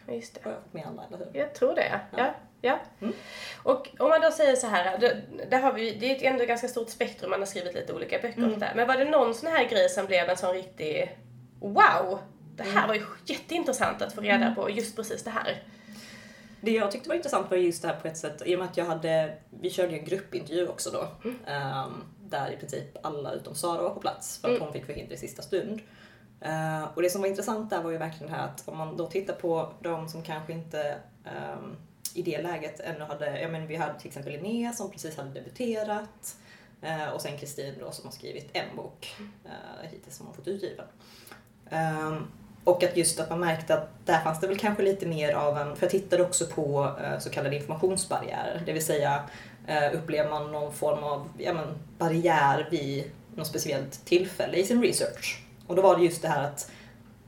Just 0.09 0.35
det. 0.35 0.41
Har 0.45 0.51
jag 0.51 0.63
fått 0.63 0.73
med 0.73 0.87
alla, 0.87 1.05
eller 1.07 1.19
hur? 1.19 1.41
Jag 1.41 1.55
tror 1.55 1.75
det, 1.75 1.87
ja. 2.13 2.19
ja. 2.19 2.35
ja. 2.61 2.79
Mm. 3.01 3.15
Och 3.63 3.89
om 3.99 4.09
man 4.09 4.21
då 4.21 4.31
säger 4.31 4.57
så 4.57 4.67
här, 4.67 4.99
där 5.51 5.59
har 5.61 5.73
vi, 5.73 5.91
det 5.95 6.11
är 6.13 6.17
ett 6.17 6.23
ändå 6.23 6.45
ganska 6.45 6.69
stort 6.69 6.89
spektrum, 6.91 7.31
man 7.31 7.39
har 7.41 7.47
skrivit 7.47 7.75
lite 7.75 7.93
olika 7.93 8.19
böcker 8.19 8.39
Mm. 8.39 8.53
sådär. 8.55 8.73
Men 8.77 8.87
var 8.89 8.97
det 8.97 9.05
någon 9.05 9.35
sån 9.35 9.51
här 9.53 9.69
grej 9.69 9.89
som 9.89 10.07
blev 10.07 10.29
en 10.29 10.37
sån 10.37 10.53
riktig 10.53 11.19
wow? 11.69 12.19
Det 12.57 12.63
här 12.63 12.71
Mm. 12.85 12.89
var 12.89 12.95
ju 12.95 13.03
jätteintressant 13.27 14.03
att 14.03 14.13
få 14.13 14.21
reda 14.21 14.55
på, 14.55 14.71
just 14.71 14.97
precis 14.97 15.23
det 15.25 15.31
här. 15.31 15.63
Det 16.61 16.71
jag 16.73 16.91
tyckte 16.91 17.09
var 17.09 17.17
intressant 17.17 17.51
var 17.51 17.57
just 17.57 17.83
det 17.83 17.89
här 17.89 18.01
på 18.01 18.09
ett 18.09 18.17
sätt, 18.17 18.43
i 18.47 18.55
och 18.55 18.59
med 18.59 18.69
att 18.69 18.77
jag 18.77 18.85
hade, 18.85 19.37
vi 19.61 19.71
körde 19.71 19.93
ju 19.93 19.99
en 19.99 20.05
gruppintervju 20.05 20.69
också 20.69 20.91
då. 20.91 21.31
ehm, 21.47 22.05
där 22.21 22.51
i 22.53 22.57
princip 22.57 23.07
alla 23.07 23.33
utom 23.33 23.55
Sara 23.55 23.83
var 23.83 23.91
på 23.91 24.01
plats 24.01 24.39
för 24.39 24.49
att 24.49 24.55
Mm. 24.55 24.63
hon 24.65 24.73
fick 24.73 24.87
förhinder 24.87 25.15
i 25.15 25.19
sista 25.19 25.43
stund. 25.43 25.81
Eh, 26.41 26.85
och 26.95 27.03
det 27.03 27.11
som 27.11 27.21
var 27.21 27.29
intressant 27.29 27.71
där 27.71 27.83
var 27.83 27.91
ju 27.91 27.99
verkligen 27.99 28.33
det 28.33 28.39
här 28.39 28.45
att 28.49 28.69
om 28.69 28.79
man 28.79 28.97
då 28.97 29.07
tittar 29.07 29.35
på 29.35 29.73
de 29.81 30.09
som 30.09 30.23
kanske 30.23 30.53
inte 30.53 30.97
ehm, 31.25 31.77
i 32.15 32.23
det 32.23 32.43
läget 32.43 32.81
ännu 32.81 33.05
hade, 33.05 33.41
ja 33.41 33.49
men 33.49 33.67
vi 33.67 33.77
hade 33.77 33.99
till 33.99 34.09
exempel 34.09 34.33
Linnea 34.33 34.73
som 34.73 34.91
precis 34.91 35.17
hade 35.17 35.31
debuterat 35.31 36.37
eh, 36.83 37.09
och 37.09 37.21
sen 37.21 37.39
Kristin 37.39 37.75
då 37.81 37.91
som 37.91 38.05
har 38.05 38.13
skrivit 38.13 38.51
en 38.53 38.77
bok 38.77 39.15
uh, 39.45 39.89
hittills 39.91 40.17
som 40.17 40.27
hon 40.27 40.35
fått 40.35 40.49
utgiven. 40.49 40.85
Ehm, 41.73 42.27
och 42.65 42.83
att 42.83 42.97
just 42.97 43.21
att 43.21 43.31
man 43.31 43.41
märkte 43.41 43.75
att 43.75 44.07
där 44.07 44.21
fanns 44.21 44.41
det 44.41 44.47
väl 44.47 44.59
kanske 44.59 44.83
lite 44.83 45.07
mer 45.07 45.35
av 45.35 45.59
en, 45.59 45.77
för 45.77 45.85
jag 45.85 45.91
tittade 45.91 46.23
också 46.23 46.47
på 46.47 46.97
eh, 47.05 47.19
så 47.19 47.31
kallade 47.31 47.57
informationsbarriärer, 47.57 48.63
det 48.67 48.73
vill 48.73 48.85
säga 48.85 49.23
eh, 49.67 49.95
upplever 49.95 50.31
man 50.31 50.53
någon 50.53 50.73
form 50.73 51.05
av 51.05 51.29
ja, 51.39 51.55
men, 51.55 51.67
barriär 51.99 52.69
vid 52.71 53.11
något 53.35 53.47
speciellt 53.47 54.05
tillfälle 54.05 54.57
i 54.57 54.65
sin 54.65 54.83
research. 54.83 55.43
Och 55.67 55.77
då 55.77 55.83
var 55.83 55.97
det 55.97 56.05
just 56.05 56.23
det 56.23 56.29
här 56.29 56.45
att 56.45 56.71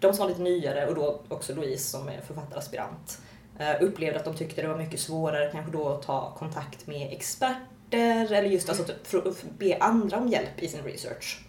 de 0.01 0.15
som 0.15 0.23
var 0.23 0.29
lite 0.29 0.43
nyare 0.43 0.87
och 0.87 0.95
då 0.95 1.21
också 1.29 1.55
Louise 1.55 1.91
som 1.91 2.09
är 2.09 2.21
författaraspirant 2.21 3.19
eh, 3.59 3.75
upplevde 3.81 4.19
att 4.19 4.25
de 4.25 4.35
tyckte 4.35 4.63
det 4.63 4.69
var 4.69 4.79
mycket 4.79 5.01
svårare 5.01 5.51
kanske 5.53 5.73
då 5.73 5.89
att 5.89 6.03
ta 6.03 6.35
kontakt 6.39 6.87
med 6.87 7.13
experter 7.13 8.33
eller 8.33 8.43
just 8.43 8.69
alltså 8.69 8.85
att 8.85 9.07
för- 9.07 9.35
be 9.59 9.77
andra 9.81 10.17
om 10.17 10.29
hjälp 10.29 10.59
i 10.59 10.69
sin 10.69 10.85
research. 10.85 11.45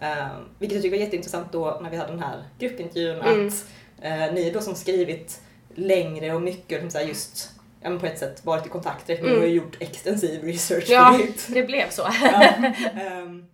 Eh, 0.00 0.28
vilket 0.58 0.74
jag 0.76 0.82
tycker 0.82 0.96
var 0.96 1.04
jätteintressant 1.04 1.52
då 1.52 1.78
när 1.82 1.90
vi 1.90 1.96
hade 1.96 2.12
den 2.12 2.22
här 2.22 2.44
gruppintervjun 2.58 3.20
Mm. 3.20 3.46
att 3.48 3.66
eh, 4.02 4.32
ni 4.34 4.50
då 4.50 4.60
som 4.60 4.74
skrivit 4.74 5.40
längre 5.74 6.34
och 6.34 6.42
mycket 6.42 6.82
liksom 6.82 6.90
så 7.00 7.06
just 7.08 7.50
ja, 7.82 7.90
men 7.90 7.98
på 8.00 8.06
ett 8.06 8.18
sätt 8.18 8.44
varit 8.44 8.66
i 8.66 8.68
kontakt 8.68 9.06
direkt 9.06 9.22
Mm. 9.24 9.38
och 9.40 9.48
gjort 9.48 9.76
extensiv 9.80 10.42
research 10.44 10.84
Ja, 10.88 11.18
på 11.46 11.52
det 11.52 11.62
blev 11.62 11.90
så. 11.90 12.02
Ja. 12.22 12.42
Ehm, 13.00 13.46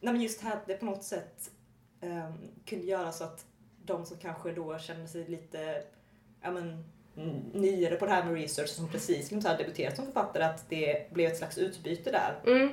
nej 0.00 0.12
men 0.12 0.20
just 0.22 0.42
det 0.66 0.74
på 0.74 0.84
något 0.84 1.04
sätt 1.04 1.50
um, 2.02 2.38
kunde 2.66 2.86
göra 2.86 3.12
så 3.12 3.24
att 3.24 3.44
de 3.84 4.06
som 4.06 4.16
kanske 4.18 4.52
då 4.52 4.78
kände 4.78 5.08
sig 5.08 5.24
lite 5.28 5.82
ja, 6.42 6.50
men, 6.50 6.84
nyare 7.52 7.94
på 7.96 8.06
det 8.06 8.12
här 8.12 8.24
med 8.24 8.34
research 8.34 8.68
som 8.68 8.88
precis 8.88 9.16
liksom 9.18 9.42
så 9.42 9.48
här 9.48 9.58
debuterat 9.58 9.96
som 9.96 10.04
författare 10.06 10.44
att 10.44 10.64
det 10.68 11.12
blev 11.12 11.30
ett 11.30 11.38
slags 11.38 11.58
utbyte 11.58 12.10
där. 12.10 12.52
Mm. 12.52 12.70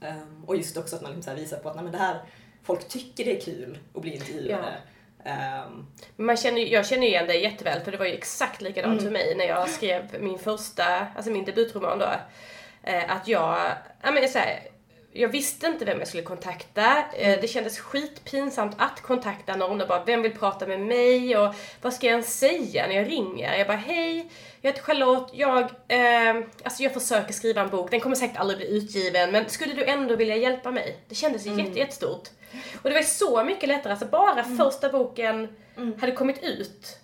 Ehm, 0.00 0.44
och 0.46 0.56
just 0.56 0.76
också 0.76 0.96
att 0.96 1.02
man 1.02 1.10
liksom 1.10 1.22
så 1.22 1.30
här 1.30 1.36
visar 1.36 1.56
på 1.58 1.68
att 1.68 1.74
nej, 1.74 1.84
men 1.84 1.92
det 1.92 1.98
här, 1.98 2.20
folk 2.70 2.88
tycker 2.88 3.24
det 3.24 3.36
är 3.36 3.40
kul 3.40 3.78
att 3.94 4.02
bli 4.02 4.14
intervjuade. 4.14 4.74
Ehm, 5.24 5.86
Men 6.16 6.26
Man 6.26 6.36
känner, 6.36 6.60
jag 6.62 6.86
känner 6.86 7.06
igen 7.06 7.26
dig 7.26 7.42
jätteväl 7.42 7.80
för 7.80 7.92
det 7.92 7.98
var 7.98 8.06
ju 8.06 8.12
exakt 8.14 8.60
likadant 8.60 9.00
Mm. 9.00 9.04
för 9.04 9.10
mig 9.10 9.34
när 9.34 9.44
jag 9.44 9.68
skrev 9.68 10.16
min 10.20 10.38
första, 10.38 11.06
alltså 11.16 11.30
min 11.30 11.44
debutroman 11.44 11.98
då. 11.98 12.10
Eh, 12.82 13.10
att 13.16 13.28
jag, 13.28 13.58
ja 14.02 14.10
men 14.10 14.28
så 14.28 14.38
här, 14.38 14.60
jag 15.12 15.28
visste 15.28 15.66
inte 15.66 15.84
vem 15.84 15.98
jag 15.98 16.08
skulle 16.08 16.22
kontakta. 16.22 17.04
Eh, 17.16 17.40
det 17.40 17.48
kändes 17.48 17.78
skitpinsamt 17.78 18.74
att 18.78 19.00
kontakta 19.00 19.56
någon 19.56 19.80
och 19.80 19.88
bara, 19.88 20.04
vem 20.04 20.22
vill 20.22 20.38
prata 20.38 20.66
med 20.66 20.80
mig? 20.80 21.36
Och 21.36 21.54
vad 21.82 21.94
ska 21.94 22.06
jag 22.06 22.12
ens 22.12 22.38
säga 22.38 22.86
när 22.86 22.94
jag 22.94 23.10
ringer? 23.10 23.58
Jag 23.58 23.66
bara, 23.66 23.76
hej, 23.76 24.30
jag 24.60 24.70
heter 24.70 24.82
Charlotte, 24.82 25.30
jag, 25.34 25.60
eh, 25.88 26.44
alltså 26.62 26.82
jag 26.82 26.94
försöker 26.94 27.32
skriva 27.32 27.60
en 27.62 27.70
bok, 27.70 27.90
den 27.90 28.00
kommer 28.00 28.16
säkert 28.16 28.36
aldrig 28.36 28.58
bli 28.58 28.76
utgiven, 28.76 29.30
men 29.30 29.48
skulle 29.48 29.74
du 29.74 29.84
ändå 29.84 30.16
vilja 30.16 30.36
hjälpa 30.36 30.70
mig? 30.70 30.96
Det 31.08 31.14
kändes 31.14 31.46
ju 31.46 31.50
jätte, 31.50 31.78
jättestort. 31.78 32.28
Och 32.82 32.90
det 32.90 32.94
var 32.94 33.02
så 33.02 33.44
mycket 33.44 33.68
lättare, 33.68 33.92
alltså 33.92 34.06
bara 34.06 34.44
första 34.44 34.88
boken 34.88 35.48
hade 36.00 36.12
kommit 36.12 36.42
ut. 36.42 36.96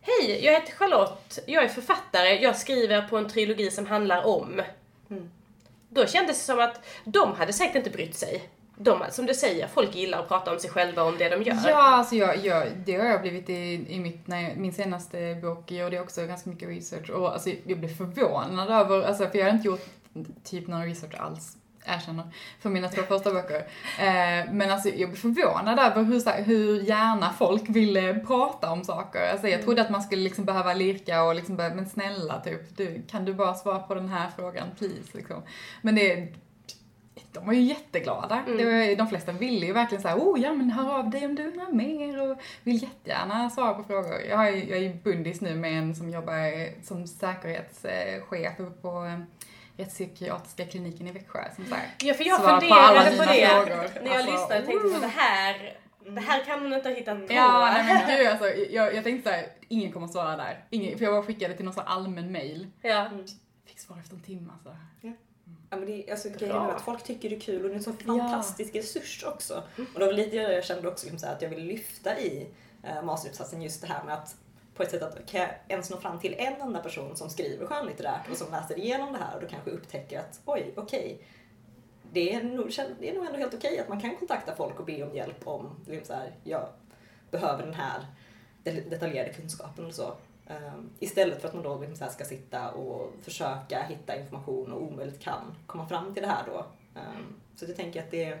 Hej, 0.00 0.44
jag 0.44 0.52
heter 0.52 0.72
Charlotte, 0.72 1.38
jag 1.46 1.64
är 1.64 1.68
författare, 1.68 2.42
jag 2.42 2.56
skriver 2.56 3.02
på 3.02 3.16
en 3.16 3.28
trilogi 3.28 3.70
som 3.70 3.86
handlar 3.86 4.26
om. 4.26 4.62
Då 5.88 6.06
kändes 6.06 6.38
det 6.38 6.44
som 6.44 6.60
att 6.60 6.80
de 7.04 7.32
hade 7.34 7.52
säkert 7.52 7.76
inte 7.76 7.90
brytt 7.90 8.16
sig. 8.16 8.48
De, 8.78 9.04
som 9.10 9.26
du 9.26 9.34
säger, 9.34 9.68
folk 9.68 9.94
gillar 9.94 10.18
att 10.18 10.28
prata 10.28 10.52
om 10.52 10.58
sig 10.58 10.70
själva 10.70 11.02
och 11.02 11.08
om 11.08 11.18
det 11.18 11.28
de 11.28 11.42
gör. 11.42 11.56
Ja, 11.68 11.96
alltså 11.96 12.14
jag, 12.14 12.36
jag, 12.36 12.66
det 12.86 12.96
har 12.96 13.04
jag 13.04 13.20
blivit 13.20 13.50
i, 13.50 13.86
i 13.88 14.00
mitt, 14.00 14.26
när 14.26 14.42
jag, 14.42 14.56
min 14.56 14.72
senaste 14.72 15.38
bok 15.42 15.70
gjorde 15.70 15.96
jag 15.96 16.04
också 16.04 16.26
ganska 16.26 16.50
mycket 16.50 16.68
research 16.68 17.10
och 17.10 17.32
alltså 17.32 17.50
jag 17.66 17.78
blev 17.78 17.96
förvånad 17.96 18.70
över, 18.70 19.02
alltså 19.02 19.28
för 19.28 19.38
jag 19.38 19.44
hade 19.44 19.56
inte 19.56 19.68
gjort 19.68 19.86
typ 20.44 20.66
någon 20.66 20.84
research 20.84 21.14
alls 21.18 21.56
erkänner, 21.86 22.24
för 22.60 22.70
mina 22.70 22.88
två 22.88 23.02
första 23.02 23.32
böcker. 23.32 23.56
Eh, 23.98 24.52
men 24.52 24.70
alltså 24.70 24.88
jag 24.88 25.08
blir 25.10 25.20
förvånad 25.20 25.78
över 25.78 26.02
hur, 26.02 26.20
så 26.20 26.30
här, 26.30 26.42
hur 26.42 26.80
gärna 26.80 27.32
folk 27.32 27.68
ville 27.68 28.14
prata 28.14 28.70
om 28.70 28.84
saker. 28.84 29.30
Alltså 29.32 29.48
jag 29.48 29.62
trodde 29.62 29.82
att 29.82 29.90
man 29.90 30.02
skulle 30.02 30.22
liksom 30.22 30.44
behöva 30.44 30.74
lirka 30.74 31.22
och 31.22 31.34
liksom 31.34 31.56
bara, 31.56 31.74
men 31.74 31.86
snälla 31.88 32.40
typ, 32.40 32.76
du, 32.76 33.02
kan 33.10 33.24
du 33.24 33.34
bara 33.34 33.54
svara 33.54 33.78
på 33.78 33.94
den 33.94 34.08
här 34.08 34.30
frågan, 34.36 34.66
please 34.78 35.10
liksom. 35.12 35.42
Men 35.82 35.94
det 35.94 36.28
de 37.32 37.46
var 37.46 37.52
ju 37.52 37.60
jätteglada. 37.60 38.42
Mm. 38.46 38.56
Var, 38.56 38.96
de 38.96 39.08
flesta 39.08 39.32
ville 39.32 39.66
ju 39.66 39.72
verkligen 39.72 40.02
säga, 40.02 40.16
oh 40.16 40.40
ja 40.40 40.52
men 40.52 40.70
hör 40.70 40.98
av 40.98 41.10
dig 41.10 41.24
om 41.26 41.34
du 41.34 41.44
undrar 41.48 41.72
mer 41.72 42.30
och 42.30 42.38
vill 42.62 42.82
jättegärna 42.82 43.50
svara 43.50 43.74
på 43.74 43.84
frågor. 43.84 44.20
Jag, 44.30 44.56
ju- 44.56 44.68
jag 44.68 44.78
är 44.78 44.82
ju 44.82 44.94
bundis 44.94 45.40
nu 45.40 45.54
med 45.54 45.78
en 45.78 45.94
som 45.94 46.10
jobbar 46.10 46.82
som 46.84 47.06
säkerhetschef 47.06 48.56
på 48.82 49.04
eh, 49.04 49.18
rättspsykiatriska 49.76 50.64
kliniken 50.64 51.06
i 51.06 51.12
Växjö. 51.12 51.44
Som 51.56 51.66
så 51.66 51.74
här, 51.74 51.88
Ja 51.98 52.14
för 52.14 52.24
jag 52.24 52.38
på 52.38 52.44
funderade 52.48 53.16
på 53.16 53.22
dina 53.22 53.32
det 53.32 53.48
frågor. 53.48 54.00
när 54.04 54.10
jag 54.10 54.16
Alltså, 54.16 54.32
lyssnade 54.32 54.60
och 54.60 54.66
tänkte 54.66 54.88
så 54.90 55.00
det 55.00 55.06
här, 55.06 55.76
det 56.14 56.20
här 56.20 56.44
kan 56.44 56.62
hon 56.62 56.72
inte 56.72 56.88
ha 56.88 56.96
hittat 56.96 57.26
på. 57.28 57.32
Ja, 57.34 57.70
nej 57.72 57.84
men 58.06 58.16
gud 58.18 58.26
alltså, 58.26 58.48
jag, 58.48 58.94
jag 58.94 59.04
tänkte 59.04 59.30
såhär, 59.30 59.46
ingen 59.68 59.92
kommer 59.92 60.06
svara 60.08 60.36
där. 60.36 60.64
Ingen, 60.70 60.98
för 60.98 61.04
jag 61.04 61.14
bara 61.14 61.22
skickade 61.22 61.54
till 61.54 61.64
någon 61.64 61.74
sån 61.74 61.84
allmän 61.86 62.32
mail. 62.32 62.66
Ja. 62.82 63.10
Fick 63.66 63.80
svar 63.80 63.98
efter 63.98 64.14
en 64.14 64.22
timme 64.22 64.52
alltså. 64.52 64.76
Ja, 65.70 65.76
men 65.76 65.86
det, 65.86 65.92
är- 66.08 66.10
alltså, 66.10 66.28
grejen 66.28 66.56
är 66.56 66.68
att 66.68 66.82
folk 66.82 67.02
tycker 67.04 67.30
det 67.30 67.36
är 67.36 67.40
kul 67.40 67.62
och 67.62 67.68
det 67.68 67.74
är 67.74 67.76
en 67.76 67.82
sån 67.82 67.96
fantastisk 67.96 68.74
resurs 68.74 69.24
också. 69.26 69.62
Och 69.94 70.00
det 70.00 70.06
var 70.06 70.12
lite 70.12 70.36
det 70.36 70.52
jag 70.54 70.64
kände 70.64 70.88
också 70.88 71.04
liksom, 71.06 71.18
så 71.18 71.26
här, 71.26 71.34
att 71.34 71.42
jag 71.42 71.48
ville 71.48 71.62
lyfta 71.62 72.18
i 72.18 72.46
eh, 72.82 73.02
masteruppsatsen 73.02 73.62
just 73.62 73.80
det 73.80 73.86
här 73.86 74.04
med 74.04 74.14
att 74.14 74.36
på 74.76 74.82
ett 74.82 74.90
sätt 74.90 75.02
att 75.02 75.26
kan 75.26 75.40
jag 75.40 75.50
ens 75.68 75.90
nå 75.90 75.96
fram 75.96 76.18
till 76.20 76.34
en 76.38 76.54
enda 76.60 76.80
person 76.80 77.16
som 77.16 77.30
skriver 77.30 77.66
skönlitterärt 77.66 78.30
och 78.30 78.36
som 78.36 78.50
läser 78.50 78.78
igenom 78.78 79.12
det 79.12 79.18
här 79.18 79.34
och 79.34 79.40
då 79.40 79.46
kanske 79.48 79.70
upptäcker 79.70 80.18
att 80.20 80.40
oj, 80.44 80.72
okej. 80.76 81.18
det, 82.12 82.34
är 82.34 82.42
nog, 82.42 82.70
det 83.00 83.10
är 83.10 83.14
nog 83.14 83.26
ändå 83.26 83.38
helt 83.38 83.54
okej 83.54 83.78
att 83.78 83.88
man 83.88 84.00
kan 84.00 84.16
kontakta 84.16 84.54
folk 84.56 84.80
och 84.80 84.86
be 84.86 85.02
om 85.02 85.14
hjälp 85.16 85.46
om 85.48 85.70
liksom 85.86 86.06
så 86.06 86.12
här, 86.22 86.32
jag 86.44 86.68
behöver 87.30 87.62
den 87.64 87.74
här 87.74 88.06
det- 88.62 88.90
detaljerade 88.90 89.32
kunskapen 89.32 89.84
eller 89.84 89.94
så. 89.94 90.16
Um, 90.50 90.90
istället 90.98 91.40
för 91.40 91.48
att 91.48 91.54
man 91.54 91.62
då 91.62 91.78
liksom 91.78 91.96
så 91.96 92.04
här 92.04 92.10
ska 92.10 92.24
sitta 92.24 92.70
och 92.70 93.12
försöka 93.22 93.82
hitta 93.82 94.16
information 94.20 94.72
och 94.72 94.82
omöjligt 94.82 95.20
kan 95.20 95.54
komma 95.66 95.88
fram 95.88 96.14
till 96.14 96.22
det 96.22 96.28
här 96.28 96.44
då. 96.46 96.66
Um, 96.94 97.40
så 97.56 97.64
jag 97.64 97.76
tänker 97.76 98.02
att 98.02 98.10
det 98.10 98.38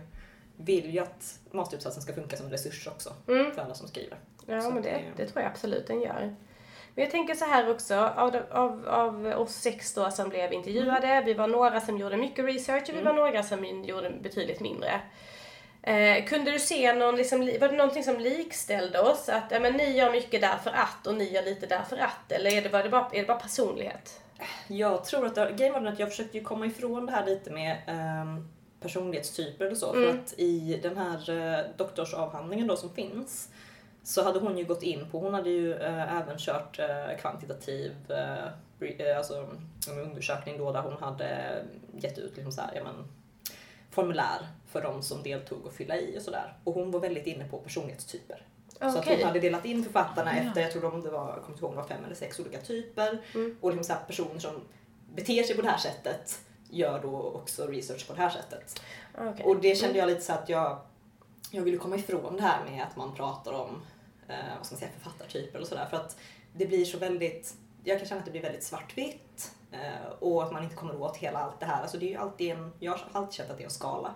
vill 0.56 0.90
ju 0.94 0.98
att 1.00 1.38
masteruppsatsen 1.50 2.02
ska 2.02 2.12
funka 2.12 2.36
som 2.36 2.50
resurs 2.50 2.86
också 2.86 3.12
Mm. 3.28 3.52
för 3.54 3.62
alla 3.62 3.74
som 3.74 3.88
skriver. 3.88 4.18
Ja, 4.46 4.70
men 4.70 4.82
det, 4.82 4.90
det- 4.90 5.04
det 5.16 5.26
tror 5.30 5.42
jag 5.42 5.50
absolut 5.50 5.86
den 5.86 6.00
gör. 6.00 6.34
Men 6.94 7.04
jag 7.04 7.10
tänker 7.10 7.34
så 7.34 7.44
här 7.44 7.70
också, 7.70 7.94
av, 7.94 8.36
av, 8.50 8.88
av 8.88 9.26
oss 9.26 9.52
sex 9.54 9.94
då 9.94 10.10
som 10.10 10.28
blev 10.28 10.52
intervjuade, 10.52 11.22
vi 11.26 11.34
var 11.34 11.48
några 11.48 11.80
som 11.80 11.98
gjorde 11.98 12.16
mycket 12.16 12.44
research 12.44 12.88
och 12.88 12.94
vi 12.96 13.02
var 13.02 13.12
några 13.12 13.42
som 13.42 13.64
gjorde 13.64 14.10
betydligt 14.22 14.60
mindre. 14.60 15.00
Eh, 15.82 16.24
kunde 16.24 16.50
du 16.50 16.58
se 16.58 16.92
någon, 16.94 17.16
liksom, 17.16 17.42
li- 17.42 17.58
var 17.58 17.68
det 17.68 17.76
någonting 17.76 18.04
som 18.04 18.16
likställde 18.20 19.00
oss? 19.00 19.28
Att 19.28 19.44
ja, 19.50 19.60
men 19.60 19.72
ni 19.72 19.96
gör 19.96 20.12
mycket 20.12 20.40
därför 20.40 20.70
att 20.70 21.06
och 21.06 21.14
ni 21.14 21.32
gör 21.32 21.42
lite 21.42 21.66
därför 21.66 21.96
att? 21.96 22.32
Eller 22.32 22.50
är 22.52 22.62
det, 22.62 22.68
var 22.68 22.82
det 22.82 22.88
bara, 22.88 23.10
är 23.12 23.20
det 23.20 23.26
bara 23.26 23.38
personlighet? 23.38 24.20
Jag 24.68 25.04
tror 25.04 25.26
att 25.26 25.56
grejen 25.56 25.72
var 25.84 25.92
att 25.92 25.98
jag 25.98 26.08
försökte 26.10 26.38
ju 26.38 26.44
komma 26.44 26.66
ifrån 26.66 27.06
det 27.06 27.12
här 27.12 27.26
lite 27.26 27.50
med 27.50 27.76
um, 28.22 28.48
personlighetstyper 28.80 29.70
och 29.70 29.76
så. 29.76 29.92
För 29.92 30.10
att 30.10 30.34
i 30.38 30.80
den 30.82 30.96
här 30.96 31.30
uh, 31.30 31.58
doktorsavhandlingen 31.76 32.66
då 32.66 32.76
som 32.76 32.94
finns 32.94 33.48
så 34.06 34.22
hade 34.22 34.38
hon 34.38 34.58
ju 34.58 34.64
gått 34.64 34.82
in 34.82 35.06
på, 35.10 35.18
hon 35.18 35.34
hade 35.34 35.50
ju 35.50 35.74
eh, 35.74 36.16
även 36.16 36.38
kört 36.38 36.78
eh, 36.78 37.16
kvantitativ 37.20 37.92
eh, 38.08 38.46
eh, 38.80 39.18
alltså, 39.18 39.48
en 39.90 39.98
undersökning 39.98 40.58
då 40.58 40.72
där 40.72 40.82
hon 40.82 40.96
hade 41.00 41.62
gett 41.98 42.18
ut 42.18 42.36
liksom 42.36 42.52
så 42.52 42.60
här, 42.60 42.70
ja, 42.74 42.84
men, 42.84 42.94
formulär 43.90 44.48
för 44.66 44.82
de 44.82 45.02
som 45.02 45.22
deltog 45.22 45.66
och 45.66 45.72
fylla 45.72 45.96
i 45.96 46.18
och 46.18 46.22
sådär. 46.22 46.56
Och 46.64 46.74
hon 46.74 46.90
var 46.90 47.00
väldigt 47.00 47.26
inne 47.26 47.44
på 47.48 47.58
personlighetstyper. 47.58 48.42
Så 48.68 48.98
att 48.98 49.08
hon 49.08 49.22
hade 49.22 49.40
delat 49.40 49.64
in 49.64 49.84
författarna 49.84 50.36
efter, 50.36 50.60
jag 50.60 50.72
tror 50.72 51.02
det 51.02 51.10
var, 51.10 51.28
jag 51.28 51.42
kommer 51.42 51.58
ihåg 51.58 51.74
var 51.74 51.84
fem 51.84 52.04
eller 52.04 52.14
sex 52.14 52.40
olika 52.40 52.60
typer. 52.60 53.18
Och 53.60 53.70
liksom 53.70 53.84
så 53.84 53.92
här 53.92 54.00
personer 54.06 54.38
som 54.38 54.60
beter 55.14 55.42
sig 55.42 55.56
på 55.56 55.62
det 55.62 55.68
här 55.68 55.78
sättet 55.78 56.40
gör 56.70 57.02
då 57.02 57.20
också 57.20 57.66
research 57.66 58.08
på 58.08 58.14
det 58.14 58.20
här 58.20 58.30
sättet. 58.30 58.80
Okej. 59.18 59.44
Och 59.44 59.60
det 59.60 59.74
kände 59.74 59.98
jag 59.98 60.08
lite 60.08 60.20
så 60.20 60.32
att 60.32 60.48
jag, 60.48 60.78
jag 61.50 61.62
ville 61.62 61.76
komma 61.76 61.96
ifrån 61.96 62.36
det 62.36 62.42
här 62.42 62.64
med 62.64 62.82
att 62.82 62.96
man 62.96 63.14
pratar 63.14 63.52
om 63.52 63.82
eh, 64.28 64.56
vad 64.56 64.66
ska 64.66 64.74
man 64.74 64.80
säga, 64.80 64.90
författartyper 64.98 65.60
och 65.60 65.66
sådär. 65.66 65.86
För 65.90 65.96
att 65.96 66.16
det 66.52 66.66
blir 66.66 66.84
så 66.84 66.98
väldigt, 66.98 67.54
jag 67.84 67.98
kan 67.98 68.08
känna 68.08 68.18
att 68.18 68.24
det 68.24 68.30
blir 68.30 68.42
väldigt 68.42 68.64
svartvitt 68.64 69.54
eh, 69.72 70.12
och 70.18 70.42
att 70.42 70.52
man 70.52 70.64
inte 70.64 70.76
kommer 70.76 71.02
åt 71.02 71.16
hela 71.16 71.38
allt 71.38 71.60
det 71.60 71.66
här. 71.66 71.82
Alltså 71.82 71.98
det 71.98 72.06
är 72.06 72.10
ju 72.10 72.16
alltid 72.16 72.50
en, 72.50 72.72
jag 72.80 72.92
har 72.92 73.00
alltid 73.12 73.34
känt 73.34 73.50
att 73.50 73.56
det 73.56 73.62
är 73.62 73.66
en 73.66 73.70
skala. 73.70 74.14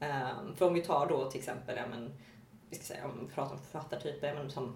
Eh, 0.00 0.54
för 0.56 0.66
om 0.66 0.74
vi 0.74 0.80
tar 0.82 1.06
då 1.06 1.30
till 1.30 1.40
exempel, 1.40 1.76
ja, 1.76 1.82
men, 1.90 2.12
vi 2.70 2.76
ska 2.76 2.84
säga, 2.84 3.04
om 3.04 3.26
vi 3.28 3.34
pratar 3.34 3.52
om 3.54 3.60
författartyper, 3.60 4.28
ja, 4.28 4.34
men, 4.34 4.50
som 4.50 4.74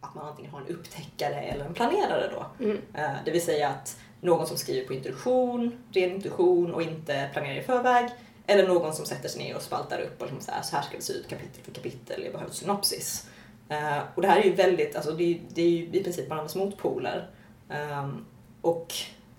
att 0.00 0.14
man 0.14 0.28
antingen 0.28 0.50
har 0.50 0.60
en 0.60 0.66
upptäckare 0.68 1.40
eller 1.40 1.64
en 1.64 1.74
planerare 1.74 2.30
då. 2.34 2.64
Eh, 2.94 3.10
Det 3.24 3.30
vill 3.30 3.44
säga 3.44 3.68
att 3.68 4.00
någon 4.20 4.46
som 4.46 4.56
skriver 4.56 4.86
på 4.86 4.94
intuition, 4.94 5.84
ren 5.92 6.10
intuition 6.10 6.74
och 6.74 6.82
inte 6.82 7.30
planerar 7.32 7.56
i 7.56 7.62
förväg. 7.62 8.10
Eller 8.46 8.68
någon 8.68 8.94
som 8.94 9.06
sätter 9.06 9.28
sig 9.28 9.44
ner 9.44 9.56
och 9.56 9.62
spaltar 9.62 10.00
upp 10.00 10.20
och 10.22 10.26
liksom 10.26 10.40
så, 10.40 10.52
här, 10.52 10.62
så 10.62 10.76
här 10.76 10.82
ska 10.82 10.96
det 10.96 11.02
se 11.02 11.12
ut 11.12 11.28
kapitel 11.28 11.62
för 11.64 11.72
kapitel, 11.72 12.22
jag 12.22 12.32
behöver 12.32 12.52
synopsis. 12.52 13.28
Eh, 13.72 14.02
och 14.14 14.22
det 14.22 14.28
här 14.28 14.40
är 14.40 14.44
ju 14.44 14.52
väldigt, 14.52 14.96
alltså 14.96 15.12
det 15.12 15.38
det 15.48 15.62
är 15.62 15.68
ju 15.68 15.88
i 15.92 16.02
princip 16.02 16.28
varandras 16.28 16.56
motpoler. 16.56 17.30
Ehm, 17.70 18.24
och 18.60 18.94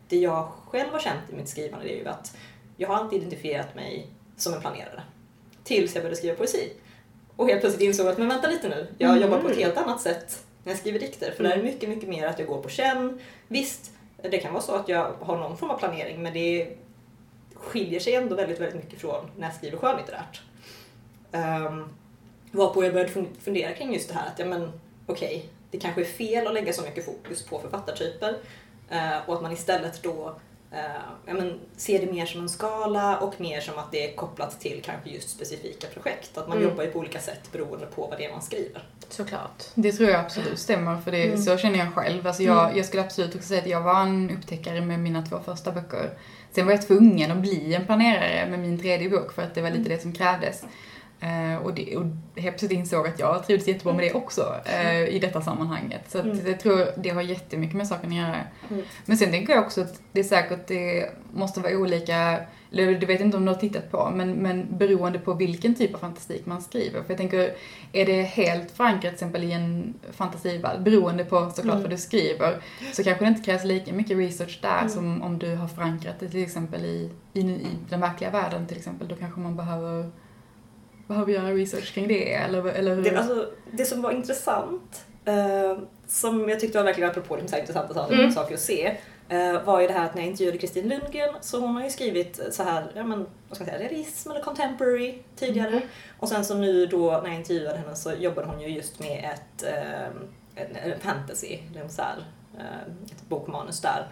det 0.09 0.17
jag 0.17 0.47
själv 0.67 0.91
har 0.91 0.99
känt 0.99 1.29
i 1.31 1.35
mitt 1.35 1.49
skrivande 1.49 1.93
är 1.93 1.97
ju 1.97 2.07
att 2.07 2.37
jag 2.77 2.87
har 2.87 2.95
alltid 2.95 3.19
identifierat 3.19 3.75
mig 3.75 4.07
som 4.37 4.53
en 4.53 4.61
planerare. 4.61 5.03
Tills 5.63 5.95
jag 5.95 6.03
började 6.03 6.15
skriva 6.15 6.35
poesi. 6.35 6.73
Och 7.35 7.47
helt 7.47 7.61
plötsligt 7.61 7.87
insåg 7.87 8.07
att, 8.07 8.17
men 8.17 8.29
vänta 8.29 8.47
lite 8.47 8.69
nu, 8.69 8.87
jag 8.97 9.21
jobbar 9.21 9.39
på 9.39 9.49
ett 9.49 9.57
helt 9.57 9.77
annat 9.77 10.01
sätt 10.01 10.45
när 10.63 10.71
jag 10.71 10.79
skriver 10.79 10.99
dikter. 10.99 11.31
För 11.31 11.43
det 11.43 11.53
är 11.53 11.63
mycket, 11.63 11.89
mycket 11.89 12.09
mer 12.09 12.27
att 12.27 12.39
jag 12.39 12.47
går 12.47 12.61
på 12.61 12.69
känn. 12.69 13.19
Visst, 13.47 13.91
det 14.21 14.37
kan 14.37 14.53
vara 14.53 14.63
så 14.63 14.75
att 14.75 14.89
jag 14.89 15.13
har 15.19 15.37
någon 15.37 15.57
form 15.57 15.69
av 15.69 15.77
planering 15.77 16.23
men 16.23 16.33
det 16.33 16.77
skiljer 17.55 17.99
sig 17.99 18.15
ändå 18.15 18.35
väldigt, 18.35 18.59
väldigt 18.59 18.83
mycket 18.83 19.01
från 19.01 19.29
när 19.37 19.47
jag 19.47 19.55
skriver 19.55 19.77
skönlitterärt. 19.77 20.41
Um, 21.31 21.89
varpå 22.53 22.83
jag 22.83 22.93
började 22.93 23.11
fun- 23.11 23.35
fundera 23.41 23.71
kring 23.73 23.93
just 23.93 24.09
det 24.09 24.15
här 24.15 24.27
att, 24.27 24.39
ja 24.39 24.45
men 24.45 24.71
okej, 25.05 25.45
det 25.71 25.77
kanske 25.79 26.01
är 26.01 26.05
fel 26.05 26.47
att 26.47 26.53
lägga 26.53 26.73
så 26.73 26.81
mycket 26.81 27.05
fokus 27.05 27.43
på 27.45 27.59
författartyper 27.59 28.35
eh, 28.89 29.17
och 29.25 29.35
att 29.35 29.41
man 29.41 29.51
istället 29.51 30.03
då 30.03 30.35
eh, 30.71 30.79
ja, 31.25 31.33
men, 31.33 31.59
ser 31.77 31.99
det 32.05 32.11
mer 32.11 32.25
som 32.25 32.41
en 32.41 32.49
skala 32.49 33.17
och 33.17 33.41
mer 33.41 33.61
som 33.61 33.77
att 33.77 33.91
det 33.91 34.09
är 34.11 34.15
kopplat 34.15 34.59
till 34.59 34.81
kanske 34.85 35.09
just 35.09 35.29
specifika 35.29 35.87
projekt. 35.87 36.37
Att 36.37 36.47
man 36.47 36.57
Mm. 36.57 36.69
jobbar 36.69 36.83
ju 36.83 36.91
på 36.91 36.99
olika 36.99 37.19
sätt 37.19 37.51
beroende 37.51 37.85
på 37.85 38.07
vad 38.07 38.17
det 38.19 38.25
är 38.25 38.31
man 38.31 38.41
skriver. 38.41 38.83
Såklart. 39.09 39.63
Det 39.75 39.91
tror 39.91 40.09
jag 40.09 40.19
absolut 40.19 40.59
stämmer, 40.59 41.01
för 41.01 41.11
det, 41.11 41.37
så 41.37 41.57
känner 41.57 41.79
jag 41.79 41.93
själv. 41.93 42.27
Alltså 42.27 42.43
jag, 42.43 42.77
jag 42.77 42.85
skulle 42.85 43.03
absolut 43.03 43.35
också 43.35 43.47
säga 43.47 43.61
att 43.61 43.67
jag 43.67 43.81
var 43.81 44.01
en 44.01 44.29
upptäckare 44.37 44.81
med 44.81 44.99
mina 44.99 45.21
två 45.25 45.39
första 45.45 45.71
böcker. 45.71 46.09
Sen 46.51 46.65
var 46.65 46.73
jag 46.73 46.87
tvungen 46.87 47.31
att 47.31 47.37
bli 47.37 47.73
en 47.73 47.85
planerare 47.85 48.47
med 48.49 48.59
min 48.59 48.79
tredje 48.79 49.09
bok 49.09 49.33
för 49.33 49.41
att 49.41 49.55
det 49.55 49.61
var 49.61 49.69
lite 49.69 49.89
det 49.89 50.01
som 50.01 50.13
krävdes. 50.13 50.63
Eh, 51.23 51.57
och, 51.57 51.73
det, 51.73 51.97
och 51.97 52.05
helt 52.35 52.57
plötsligt 52.57 52.71
insåg 52.71 53.07
att 53.07 53.19
jag 53.19 53.47
trivdes 53.47 53.67
jättebra 53.67 53.93
med 53.93 54.05
det 54.05 54.13
också 54.13 54.55
eh, 54.65 55.03
i 55.03 55.19
detta 55.19 55.41
sammanhanget. 55.41 56.01
Så 56.11 56.19
att 56.19 56.47
jag 56.47 56.59
tror 56.59 56.85
det 56.97 57.09
har 57.09 57.21
jättemycket 57.21 57.75
med 57.75 57.87
saken 57.87 58.09
att 58.09 58.15
göra. 58.15 58.39
Mm. 58.69 58.83
Men 59.05 59.17
sen 59.17 59.31
tänker 59.31 59.53
jag 59.53 59.63
också 59.63 59.81
att 59.81 60.01
det 60.11 60.19
är 60.19 60.23
säkert 60.23 60.67
det 60.67 61.09
måste 61.33 61.59
vara 61.59 61.77
olika, 61.77 62.39
eller 62.71 62.99
du 62.99 63.05
vet 63.05 63.21
inte 63.21 63.37
om 63.37 63.45
du 63.45 63.51
har 63.51 63.59
tittat 63.59 63.91
på, 63.91 64.11
men, 64.15 64.31
men 64.31 64.77
beroende 64.77 65.19
på 65.19 65.33
vilken 65.33 65.75
typ 65.75 65.93
av 65.95 65.99
fantastik 65.99 66.45
man 66.45 66.61
skriver. 66.61 67.03
För 67.03 67.09
jag 67.09 67.17
tänker, 67.17 67.53
är 67.91 68.05
det 68.05 68.21
helt 68.21 68.71
förankrat 68.71 69.01
till 69.01 69.13
exempel 69.13 69.43
i 69.43 69.51
en 69.51 69.93
fantasivärld, 70.11 70.83
beroende 70.83 71.25
på 71.25 71.51
såklart 71.55 71.81
vad 71.81 71.89
du 71.89 71.97
skriver, 71.97 72.61
så 72.93 73.03
kanske 73.03 73.25
det 73.25 73.29
inte 73.29 73.41
krävs 73.41 73.63
lika 73.63 73.93
mycket 73.93 74.17
research 74.17 74.59
där 74.61 74.87
som 74.87 75.21
om 75.21 75.39
du 75.39 75.55
har 75.55 75.67
förankrat 75.67 76.15
det 76.19 76.29
till 76.29 76.43
exempel 76.43 76.85
i, 76.85 77.09
i, 77.33 77.39
i 77.39 77.67
den 77.89 78.01
verkliga 78.01 78.29
världen 78.29 78.67
till 78.67 78.77
exempel. 78.77 79.07
Då 79.07 79.15
kanske 79.15 79.39
man 79.39 79.55
behöver, 79.55 80.09
behöver 81.13 81.31
göra 81.33 81.53
research 81.53 81.93
kring 81.93 82.07
det, 82.07 82.33
eller, 82.33 82.65
eller 82.65 82.95
hur? 82.95 83.03
Det, 83.03 83.17
alltså, 83.17 83.51
det 83.71 83.85
som 83.85 84.01
var 84.01 84.11
intressant, 84.11 85.05
eh, 85.25 85.77
som 86.07 86.49
jag 86.49 86.59
tyckte 86.59 86.77
var 86.77 86.85
verkligen 86.85 87.09
apropå 87.09 87.35
liksom, 87.35 87.59
intressanta 87.59 87.93
saker, 87.93 88.13
Mm. 88.15 88.31
saker 88.31 88.53
att 88.53 88.59
se, 88.59 88.97
eh, 89.29 89.63
var 89.63 89.81
ju 89.81 89.87
det 89.87 89.93
här 89.93 90.05
att 90.05 90.15
när 90.15 90.21
jag 90.21 90.29
intervjuade 90.29 90.57
Kristin 90.57 90.89
Lundgren 90.89 91.33
så 91.41 91.59
hon 91.59 91.75
har 91.75 91.83
ju 91.83 91.89
skrivit 91.89 92.39
så 92.51 92.63
här, 92.63 92.91
ja 92.95 93.03
men 93.03 93.19
vad 93.49 93.55
ska 93.57 93.65
man 93.65 93.73
säga, 93.73 93.89
realism 93.89 94.31
eller 94.31 94.41
contemporary 94.41 95.19
tidigare. 95.35 95.67
Mm. 95.69 95.81
Och 96.19 96.29
sen 96.29 96.45
så 96.45 96.53
nu 96.53 96.85
då 96.85 97.11
när 97.23 97.29
jag 97.29 97.35
intervjuade 97.35 97.77
henne 97.77 97.95
så 97.95 98.11
jobbade 98.13 98.47
hon 98.47 98.61
ju 98.61 98.67
just 98.67 98.99
med 98.99 99.29
ett 99.33 99.63
eh, 99.63 100.07
en, 100.55 100.75
en 100.91 100.99
fantasy, 100.99 101.59
liksom 101.73 101.89
så 101.89 102.01
här, 102.01 102.25
eh, 102.57 102.93
ett 103.05 103.29
bokmanus 103.29 103.81
där. 103.81 104.07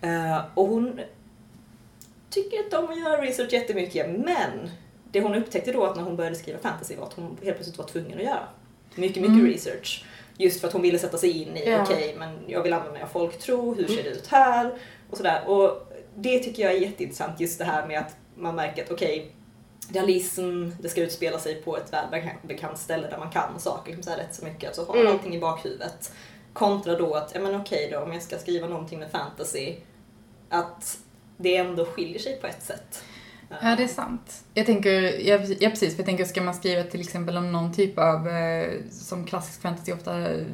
Eh, 0.00 0.40
och 0.54 0.66
hon 0.66 1.00
tycker 2.30 2.64
inte 2.64 2.76
om 2.78 2.90
att 2.90 2.98
göra 3.00 3.22
research 3.22 3.52
jättemycket 3.52 4.10
men 4.10 4.70
det 5.12 5.20
hon 5.20 5.34
upptäckte 5.34 5.72
då 5.72 5.84
att 5.84 5.96
när 5.96 6.02
hon 6.02 6.16
började 6.16 6.36
skriva 6.36 6.58
fantasy 6.58 6.96
var 6.96 7.06
att 7.06 7.12
hon 7.12 7.24
helt 7.42 7.56
plötsligt 7.56 7.78
var 7.78 7.84
tvungen 7.86 8.18
att 8.18 8.24
göra 8.24 8.48
mycket, 8.94 9.16
mycket 9.22 9.34
Mm. 9.38 9.46
research. 9.46 10.04
Just 10.38 10.60
för 10.60 10.66
att 10.68 10.72
hon 10.72 10.82
ville 10.82 10.98
sätta 10.98 11.18
sig 11.18 11.42
in 11.42 11.56
i, 11.56 11.68
Ja. 11.70 11.82
okej 11.82 12.14
men 12.18 12.38
jag 12.46 12.62
vill 12.62 12.72
använda 12.72 12.92
mig 12.92 13.02
av 13.02 13.06
folktro, 13.06 13.74
hur 13.74 13.86
ser 13.88 14.02
det 14.02 14.08
ut 14.10 14.26
här? 14.26 14.74
Och 15.10 15.16
sådär. 15.16 15.48
Och 15.48 15.92
det 16.16 16.38
tycker 16.38 16.62
jag 16.62 16.72
är 16.72 16.78
jätteintressant 16.80 17.40
just 17.40 17.58
det 17.58 17.64
här 17.64 17.86
med 17.86 17.98
att 17.98 18.16
man 18.34 18.54
märker 18.54 18.84
att 18.84 18.90
okej, 18.90 19.30
realism, 19.92 20.68
det 20.80 20.88
ska 20.88 21.00
utspela 21.02 21.38
sig 21.38 21.54
på 21.62 21.76
ett 21.76 21.92
välbekant 21.92 22.78
ställe 22.78 23.08
där 23.10 23.18
man 23.18 23.30
kan 23.30 23.60
saker 23.60 23.92
liksom 23.96 24.12
så 24.12 24.18
rätt 24.18 24.34
så 24.34 24.44
mycket, 24.44 24.74
så 24.76 24.84
har 24.84 24.94
man 24.94 25.00
Mm. 25.02 25.12
allting 25.12 25.34
i 25.36 25.40
bakhuvudet. 25.40 26.12
Kontra 26.52 26.94
då 26.98 27.14
att, 27.14 27.30
ja 27.34 27.40
men 27.40 27.60
okej 27.60 27.88
då, 27.92 27.98
om 28.00 28.12
jag 28.12 28.22
ska 28.22 28.38
skriva 28.38 28.66
någonting 28.68 28.98
med 28.98 29.10
fantasy, 29.10 29.74
att 30.48 30.98
det 31.36 31.56
ändå 31.56 31.84
skiljer 31.84 32.18
sig 32.18 32.36
på 32.40 32.46
ett 32.46 32.62
sätt. 32.62 33.02
Ja, 33.62 33.76
det 33.76 33.82
är 33.82 33.88
sant. 33.88 34.44
Jag 34.54 34.66
tänker, 34.66 34.92
ja, 35.28 35.38
precis- 35.68 35.92
för 35.94 35.98
jag 36.00 36.06
tänker 36.06 36.24
ska 36.24 36.42
man 36.42 36.54
skriva 36.54 36.82
till 36.82 37.00
exempel 37.00 37.36
om 37.36 37.52
någon 37.52 37.72
typ 37.72 37.98
av, 37.98 38.28
eh, 38.28 38.70
som 38.90 39.24
klassisk 39.24 39.62
fantasy 39.62 39.92
ofta 39.92 40.30
eh, 40.30 40.46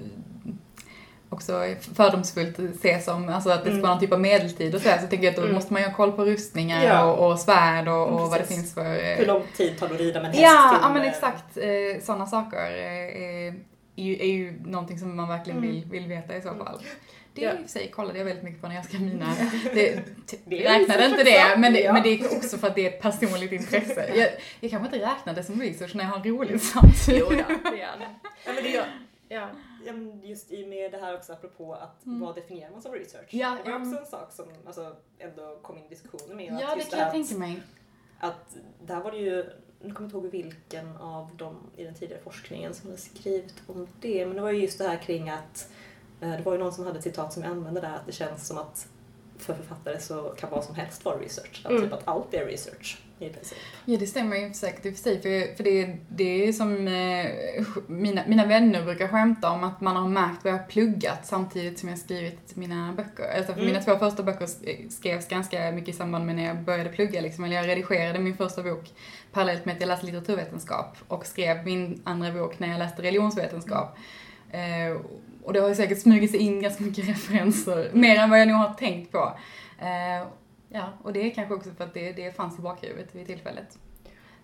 också 1.29 1.65
fördomsfullt 1.95 2.59
ses 2.59 3.05
som, 3.05 3.29
alltså 3.29 3.51
att 3.51 3.59
det 3.59 3.65
ska 3.65 3.71
Mm. 3.71 3.83
vara 3.83 3.93
någon 3.93 4.01
typ 4.01 4.13
av 4.13 4.21
medeltid 4.21 4.75
och 4.75 4.81
så, 4.81 4.89
här, 4.89 4.99
så 4.99 5.07
tänker 5.07 5.25
jag 5.25 5.31
att 5.31 5.37
då 5.37 5.43
Mm. 5.43 5.55
måste 5.55 5.73
man 5.73 5.83
ju 5.83 5.89
ha 5.89 5.95
koll 5.95 6.13
på 6.13 6.25
rustningar 6.25 6.85
Ja. 6.85 7.05
och, 7.13 7.31
och 7.33 7.39
svärd 7.39 7.89
och, 7.89 8.09
och 8.09 8.21
vad 8.31 8.41
det 8.41 8.45
finns 8.47 8.75
för... 8.75 8.95
eh, 8.95 9.17
Hur 9.19 9.27
lång 9.27 9.43
tid 9.57 9.79
tar 9.79 9.89
det 9.89 9.95
att 9.95 10.01
rida 10.01 10.21
med 10.21 10.29
en 10.29 10.33
häst 10.35 10.43
Ja, 10.43 10.71
till, 10.73 10.79
ja 10.83 10.95
men 10.95 11.03
exakt. 11.03 11.57
Eh, 11.57 12.03
Sådana 12.05 12.27
saker 12.27 12.59
eh, 12.59 13.55
är, 13.97 14.03
ju, 14.03 14.15
är 14.19 14.27
ju 14.27 14.61
någonting 14.67 14.99
som 14.99 15.17
man 15.17 15.29
verkligen 15.29 15.59
Mm. 15.59 15.71
vill, 15.71 15.85
vill 15.85 16.07
veta 16.07 16.37
i 16.37 16.43
så 16.43 16.49
fall. 16.55 16.81
Det 17.35 17.41
Ja. 17.43 17.53
i 17.65 17.69
sig 17.69 17.91
kollade 17.91 18.19
jag 18.19 18.25
väldigt 18.25 18.45
mycket 18.45 18.61
på 18.61 18.69
när 18.69 18.75
jag 18.75 18.85
skrev 18.85 19.01
mina. 19.01 19.35
Det, 19.75 20.03
Det 20.45 20.67
är 20.67 20.79
räknade 20.79 21.07
inte 21.07 21.25
det, 21.25 21.57
men 21.59 21.73
det, 21.73 21.81
Ja. 21.81 21.93
men 21.93 22.03
det 22.03 22.09
är 22.09 22.37
också 22.37 22.59
för 22.59 22.67
att 22.67 22.75
det 22.75 22.87
är 22.87 22.91
ett 22.91 23.01
personligt 23.03 23.53
intresse. 23.53 24.11
Jag, 24.17 24.29
jag 24.61 24.71
kanske 24.71 24.97
inte 24.97 25.07
räknar 25.07 25.35
det 25.35 25.43
som 25.45 25.61
research 25.61 25.95
när 25.95 26.05
jag 26.05 26.11
har 26.11 26.25
roligt 26.25 26.63
samtidigt. 26.63 27.25
Jo, 27.31 27.37
ja, 27.39 27.71
det 27.71 27.77
gör 27.77 27.99
det. 27.99 28.09
Ja, 28.47 28.53
men 28.55 28.63
det 28.65 28.71
gör, 28.71 28.87
ja. 29.29 29.49
Ja, 29.87 29.93
men 29.93 30.21
just 30.25 30.53
i 30.53 30.67
med 30.67 30.93
det 30.93 30.99
här 30.99 31.15
också 31.15 31.33
apropå 31.33 31.75
att 31.75 32.07
Mm. 32.07 32.21
vad 32.21 32.35
definierar 32.35 32.71
man 32.71 32.83
som 32.83 32.93
research? 32.93 33.27
Ja, 33.31 33.59
det 33.65 33.71
var 33.71 33.81
också 33.81 33.99
en 34.01 34.07
sak 34.07 34.33
som 34.33 34.45
alltså, 34.67 34.97
ändå 35.19 35.59
kom 35.63 35.79
in 35.79 35.85
i 35.85 35.89
diskussioner 35.89 36.35
med. 36.35 36.59
Ja, 36.61 36.73
att 36.73 36.79
det 36.79 36.85
kan 36.91 36.99
jag 36.99 37.07
att- 37.09 37.13
tänka 37.15 37.35
mig. 37.35 37.63
att 38.21 38.57
där 38.87 39.01
var 39.01 39.11
det 39.13 39.19
ju, 39.19 39.37
nu 39.83 39.93
kommer 39.95 40.11
jag 40.11 40.25
inte 40.25 40.37
ihåg 40.39 40.45
vilken 40.45 40.97
av 40.97 41.37
dem 41.37 41.57
i 41.77 41.85
den 41.85 41.95
tidigare 41.95 42.21
forskningen 42.25 42.75
som 42.75 42.91
hade 42.91 43.01
skrivit 43.03 43.55
om 43.67 43.89
det, 44.01 44.27
men 44.27 44.37
det 44.37 44.43
var 44.43 44.51
ju 44.51 44.61
just 44.63 44.79
det 44.79 44.89
här 44.89 44.97
kring 44.97 45.31
att 45.31 45.69
det 46.27 46.43
var 46.43 46.53
ju 46.53 46.59
någon 46.59 46.73
som 46.73 46.87
hade 46.87 46.99
ett 46.99 47.05
citat 47.05 47.33
som 47.33 47.43
jag 47.43 47.53
använde 47.53 47.81
där, 47.81 47.95
att 47.95 48.07
det 48.07 48.13
känns 48.13 48.47
som 48.47 48.59
att 48.59 48.87
för 49.39 49.55
författare 49.55 49.99
så 50.01 50.23
kan 50.23 50.51
vad 50.51 50.65
som 50.65 50.75
helst 50.75 51.05
vara 51.05 51.17
research. 51.19 51.63
Att, 51.65 51.71
Mm. 51.71 51.83
typ 51.83 51.93
att 51.93 52.03
allt 52.09 52.35
är 52.35 52.47
research 52.47 52.99
i 53.19 53.29
princip. 53.29 53.59
Ja, 53.85 53.97
det 53.99 54.07
stämmer 54.07 54.37
ju 54.37 54.55
säkert 54.55 54.87
i 54.87 54.91
och 54.91 54.95
för 54.95 55.03
sig. 55.03 55.23
För, 55.23 55.57
för 55.57 55.65
det, 55.65 55.97
det 56.09 56.49
är 56.49 56.53
som 56.53 56.89
eh, 56.89 57.31
mina, 57.87 58.23
mina 58.27 58.47
vänner 58.47 58.85
brukar 58.85 59.09
skämta 59.09 59.51
om 59.51 59.65
att 59.65 59.81
man 59.81 59.97
har 59.97 60.09
märkt 60.09 60.45
vad 60.45 60.53
jag 60.53 60.59
har 60.59 60.67
pluggat 60.67 61.27
samtidigt 61.27 61.79
som 61.79 61.89
jag 61.89 61.99
skrivit 61.99 62.57
mina 62.57 62.93
böcker. 62.97 63.37
Alltså 63.37 63.53
för 63.53 63.61
Mm. 63.61 63.67
mina 63.73 63.85
två 63.85 63.97
första 63.99 64.23
böcker 64.23 64.47
sk- 64.47 64.89
skrevs 64.91 65.29
ganska 65.29 65.73
mycket 65.73 65.95
i 65.95 65.99
samband 65.99 66.27
med 66.27 66.37
när 66.37 66.45
jag 66.47 66.63
började 66.63 66.91
plugga. 66.91 67.21
Liksom. 67.21 67.45
Eller 67.45 67.57
jag 67.57 67.69
redigerade 67.69 68.19
min 68.19 68.37
första 68.37 68.63
bok 68.63 68.93
parallellt 69.33 69.65
med 69.65 69.75
att 69.75 69.81
jag 69.81 69.89
läste 69.89 70.07
litteraturvetenskap 70.07 70.97
och 71.09 71.27
skrev 71.27 71.65
min 71.65 72.01
andra 72.05 72.33
bok 72.33 72.59
när 72.59 72.69
jag 72.69 72.79
läste 72.79 73.03
religionsvetenskap. 73.03 73.97
Eh, 74.51 74.97
och 75.45 75.53
det 75.53 75.61
har 75.61 75.69
ju 75.69 75.75
säkert 75.75 75.99
smugit 76.03 76.31
sig 76.31 76.41
in 76.41 76.61
ganska 76.63 76.85
mycket 76.85 77.09
referenser, 77.09 77.91
mer 77.93 78.17
än 78.17 78.31
vad 78.31 78.41
jag 78.41 78.49
nog 78.49 78.57
har 78.57 78.75
tänkt 78.75 79.13
på. 79.13 79.39
Eh, 79.81 80.29
ja, 80.69 80.93
och 81.03 81.13
det 81.13 81.21
är 81.31 81.35
kanske 81.35 81.55
också 81.55 81.71
för 81.71 81.85
att 81.85 81.95
det, 81.95 82.13
det 82.13 82.37
fanns 82.37 82.59
i 82.59 82.63
bakhuvudet 82.63 83.15
vid 83.15 83.27
tillfället. 83.27 83.79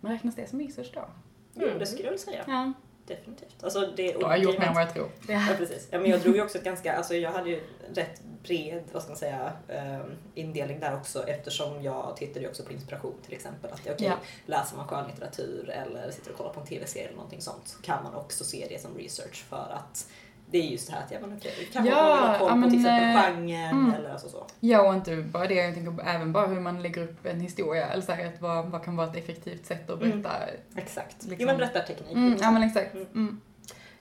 Men 0.01 0.13
räknas 0.13 0.35
det 0.35 0.51
som 0.51 0.61
research 0.61 0.91
då? 0.95 1.09
Jo, 1.55 1.69
det 1.79 1.87
skulle 1.87 2.05
jag 2.05 2.11
väl 2.11 2.19
säga. 2.19 2.45
Ja, 2.47 2.73
Definitivt. 3.07 3.65
Alltså 3.65 3.93
det, 3.97 4.23
har 4.23 4.31
jag 4.31 4.39
gjort 4.39 4.59
mer 4.59 4.67
än 4.67 4.75
vad 4.75 4.83
jag 4.83 4.95
tror. 4.95 5.09
Ja 5.29 5.47
precis. 5.59 5.89
Ja, 5.91 5.99
men 6.01 6.11
jag 6.11 6.21
drog 6.21 6.37
ju 6.37 6.43
också 6.43 6.59
ett 6.59 6.65
ganska, 6.65 6.97
alltså 6.97 7.15
jag 7.15 7.33
hade 7.33 7.51
ju 7.51 7.61
rätt 7.95 8.23
bred, 8.43 8.83
vad 8.93 9.03
ska 9.03 9.11
man 9.11 9.19
säga, 9.19 9.53
eh, 9.69 10.01
indelning 10.35 10.81
där 10.81 10.97
också 10.97 11.29
eftersom 11.29 11.83
jag 11.83 12.17
tittade 12.17 12.41
ju 12.41 12.49
också 12.49 12.63
på 12.63 12.73
inspiration 12.73 13.15
till 13.25 13.35
exempel. 13.35 13.73
Att 13.73 13.81
okej, 13.81 13.95
Ja. 14.07 14.15
läser 14.47 14.77
man 14.77 14.87
skönlitteratur 14.89 15.71
eller 15.71 16.11
sitter 16.11 16.31
och 16.31 16.37
kollar 16.37 16.53
på 16.53 16.61
en 16.61 16.67
TV-serie 16.67 17.07
eller 17.07 17.17
någonting 17.17 17.41
sånt 17.41 17.69
så 17.69 17.83
kan 17.83 18.05
man 18.05 18.15
också 18.15 18.45
se 18.45 18.67
det 18.69 18.81
som 18.83 18.95
research 18.99 19.45
för 19.49 19.73
att 19.75 20.09
det 20.51 20.59
är 20.59 20.63
just 20.63 20.87
det 20.87 20.93
här 20.95 21.03
att, 21.05 21.11
ja 21.11 21.19
men 21.21 21.37
okej, 21.37 21.69
kanske 21.73 21.93
Ja, 21.93 21.97
man 21.97 22.23
vill 22.23 22.29
ha 22.29 22.39
koll 22.39 22.51
på 22.51 22.57
men, 22.57 22.71
till 22.71 22.79
exempel 22.79 23.09
eh, 23.09 23.23
genren 23.23 23.71
mm. 23.71 23.95
eller 23.95 24.11
alltså 24.11 24.29
så. 24.29 24.47
Ja, 24.61 24.89
och 24.89 24.95
inte 24.95 25.17
bara 25.17 25.47
det, 25.47 25.55
jag 25.55 25.75
tänker 25.75 26.09
även 26.09 26.33
bara 26.33 26.47
hur 26.47 26.61
man 26.61 26.83
lägger 26.83 27.03
upp 27.03 27.27
en 27.27 27.41
historia. 27.41 27.87
Eller 27.87 28.03
så 28.03 28.13
här, 28.13 28.27
att 28.27 28.41
vad, 28.41 28.67
vad 28.67 28.85
kan 28.85 28.97
vara 28.97 29.07
ett 29.09 29.17
effektivt 29.17 29.67
sätt 29.67 29.91
att 29.91 29.99
berätta. 30.01 30.31
Exakt. 30.77 31.17
Liksom. 31.19 31.37
Jo 31.39 31.47
men 31.47 31.57
berättarteknik. 31.57 32.13
Mm, 32.13 32.37
ja, 32.41 32.51
men 32.51 32.63
exakt. 32.63 32.95
Mm. 32.95 33.07
Mm. 33.15 33.41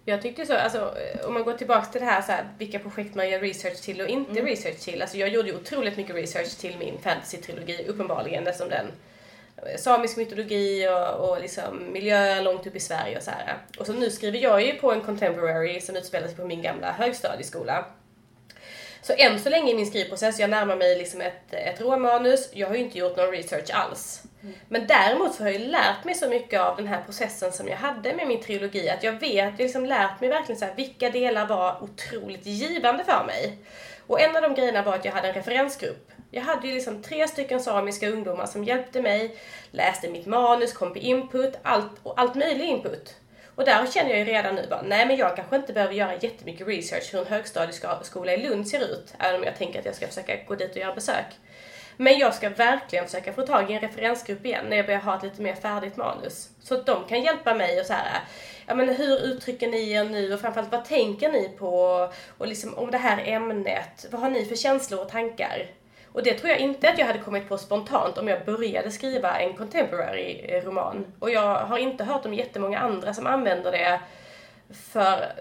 Jag 0.06 0.22
tyckte 0.22 0.46
så, 0.46 0.56
alltså, 0.56 0.94
om 1.28 1.34
man 1.34 1.44
går 1.44 1.54
tillbaka 1.54 1.86
till 1.86 2.02
det 2.02 2.08
här, 2.08 2.22
så 2.22 2.32
här 2.32 2.44
vilka 2.58 2.80
projekt 2.80 3.16
man 3.16 3.30
gör 3.30 3.40
research 3.40 3.82
till 3.82 4.02
och 4.02 4.08
inte 4.08 4.32
Mm. 4.32 4.46
research 4.46 4.80
till. 4.80 5.02
Alltså 5.02 5.18
jag 5.18 5.30
gjorde 5.30 5.50
ju 5.50 5.56
otroligt 5.56 5.98
mycket 5.98 6.16
research 6.16 6.58
till 6.58 6.78
min 6.80 6.98
fantasy-trilogi, 7.04 7.88
uppenbarligen, 7.88 8.48
eftersom 8.48 8.70
den 8.70 8.86
samisk 9.78 10.18
mytologi 10.18 10.88
och, 10.88 11.30
och 11.30 11.42
liksom 11.42 11.92
miljö 11.92 12.42
långt 12.42 12.68
upp 12.68 12.76
i 12.76 12.80
Sverige 12.80 13.18
och 13.18 13.24
så 13.24 13.32
här. 13.32 13.58
Och 13.80 13.86
så 13.86 13.94
nu 13.94 14.10
skriver 14.10 14.40
jag 14.40 14.62
ju 14.66 14.74
på 14.74 14.92
en 14.92 15.02
contemporary 15.02 15.82
som 15.82 15.96
utspelar 15.96 16.28
sig 16.28 16.36
på 16.36 16.46
min 16.46 16.62
gamla 16.62 16.92
högstadieskola. 16.92 17.86
Så 19.02 19.14
än 19.18 19.40
så 19.40 19.50
länge 19.50 19.72
i 19.72 19.76
min 19.76 19.86
skrivprocess, 19.86 20.40
jag 20.40 20.50
närmar 20.50 20.76
mig 20.76 20.98
liksom 20.98 21.22
ett, 21.22 21.54
ett 21.54 21.82
råmanus, 21.82 22.50
jag 22.54 22.68
har 22.68 22.76
ju 22.76 22.82
inte 22.82 22.98
gjort 22.98 23.18
någon 23.18 23.32
research 23.32 23.70
alls. 23.74 24.24
Men 24.68 24.88
däremot 24.88 25.36
så 25.36 25.44
har 25.44 25.50
jag 25.50 25.62
lärt 25.62 26.04
mig 26.04 26.16
så 26.16 26.30
mycket 26.30 26.62
av 26.62 26.78
den 26.78 26.88
här 26.88 27.02
processen 27.06 27.52
som 27.52 27.68
jag 27.68 27.78
hade 27.78 28.14
med 28.14 28.28
min 28.28 28.42
trilogi, 28.42 28.90
att 28.90 29.04
jag 29.04 29.12
vet, 29.12 29.36
jag 29.36 29.60
liksom 29.60 29.86
lärt 29.86 30.22
mig 30.22 30.30
verkligen 30.30 30.60
så 30.60 30.66
här, 30.66 30.76
vilka 30.76 31.10
delar 31.10 31.48
var 31.48 31.84
otroligt 31.84 32.46
givande 32.46 33.04
för 33.04 33.26
mig. 33.26 33.58
Och 34.08 34.22
en 34.22 34.36
av 34.36 34.42
de 34.42 34.54
grejerna 34.54 34.84
var 34.84 34.96
att 34.96 35.06
jag 35.06 35.12
hade 35.12 35.28
en 35.28 35.34
referensgrupp. 35.34 36.12
Jag 36.32 36.42
hade 36.42 36.68
ju 36.68 36.74
liksom 36.74 37.02
tre 37.02 37.28
stycken 37.28 37.60
samiska 37.60 38.10
ungdomar 38.10 38.46
som 38.46 38.64
hjälpte 38.64 39.02
mig, 39.02 39.36
läste 39.72 40.10
mitt 40.10 40.26
manus, 40.26 40.74
kom 40.74 40.94
på 40.94 41.00
input, 41.00 41.54
allt, 41.62 41.92
och 42.04 42.20
allt 42.20 42.36
möjlig 42.36 42.66
input. 42.66 43.16
Och 43.56 43.66
där 43.66 43.88
känner 43.88 44.10
jag 44.10 44.20
ju 44.20 44.26
redan 44.26 44.56
nu 44.56 44.68
bara, 44.70 44.82
nej 44.82 45.06
men 45.06 45.18
jag 45.18 45.36
kanske 45.36 45.56
inte 45.56 45.74
behöver 45.74 45.94
göra 45.94 46.16
jättemycket 46.16 46.68
research 46.68 47.14
hur 47.14 47.20
en 47.20 47.28
högstadieskola 47.28 48.34
i 48.34 48.38
Lund 48.38 48.68
ser 48.68 48.80
ut, 48.80 49.14
även 49.20 49.40
om 49.40 49.44
jag 49.44 49.58
tänker 49.58 49.80
att 49.80 49.86
jag 49.86 49.96
ska 49.96 50.08
försöka 50.08 50.44
gå 50.48 50.56
dit 50.56 50.72
och 50.72 50.78
göra 50.78 50.96
besök. 50.96 51.26
Men 51.98 52.20
jag 52.20 52.34
ska 52.34 52.50
verkligen 52.50 53.06
försöka 53.06 53.34
få 53.34 53.42
tag 53.42 53.72
i 53.72 53.74
en 53.74 53.82
referensgrupp 53.82 54.46
igen 54.46 54.66
när 54.70 54.78
jag 54.78 54.86
börjar 54.86 55.00
ha 55.00 55.18
ett 55.18 55.24
lite 55.24 55.42
mer 55.42 55.56
färdigt 55.56 55.98
manus. 55.98 56.50
Så 56.64 56.76
att 56.76 56.86
de 56.86 57.08
kan 57.08 57.24
hjälpa 57.24 57.54
mig 57.54 57.80
och 57.80 57.86
så 57.86 57.94
här, 57.94 58.22
ja 58.68 58.76
men 58.76 58.90
hur 58.90 59.26
uttrycker 59.26 59.68
ni 59.68 59.92
er 59.92 60.04
nu 60.04 60.34
och 60.34 60.40
framförallt 60.40 60.72
vad 60.72 60.86
tänker 60.86 61.32
ni 61.32 61.50
på? 61.50 61.74
Och 62.38 62.48
liksom 62.48 62.74
om 62.74 62.92
det 62.92 62.98
här 62.98 63.24
ämnet, 63.26 64.06
vad 64.12 64.22
har 64.22 64.30
ni 64.30 64.46
för 64.46 64.56
känslor 64.56 65.02
och 65.02 65.10
tankar? 65.10 65.79
Och 66.20 66.26
det 66.26 66.34
tror 66.34 66.50
jag 66.50 66.60
inte 66.60 66.90
att 66.90 67.00
jag 67.00 67.06
hade 67.06 67.20
kommit 67.20 67.50
på 67.50 67.58
spontant 67.58 68.18
om 68.18 68.28
jag 68.28 68.46
började 68.46 68.92
skriva 68.92 69.40
en 69.40 69.54
contemporary 69.54 70.42
eh, 70.44 70.64
roman. 70.64 71.06
Och 71.20 71.32
jag 71.32 71.56
har 71.56 71.78
inte 71.78 72.04
hört 72.04 72.26
om 72.26 72.34
jättemånga 72.34 72.80
andra 72.80 73.14
som 73.14 73.28
använder 73.28 73.72
det 73.72 74.00
för, 74.70 75.34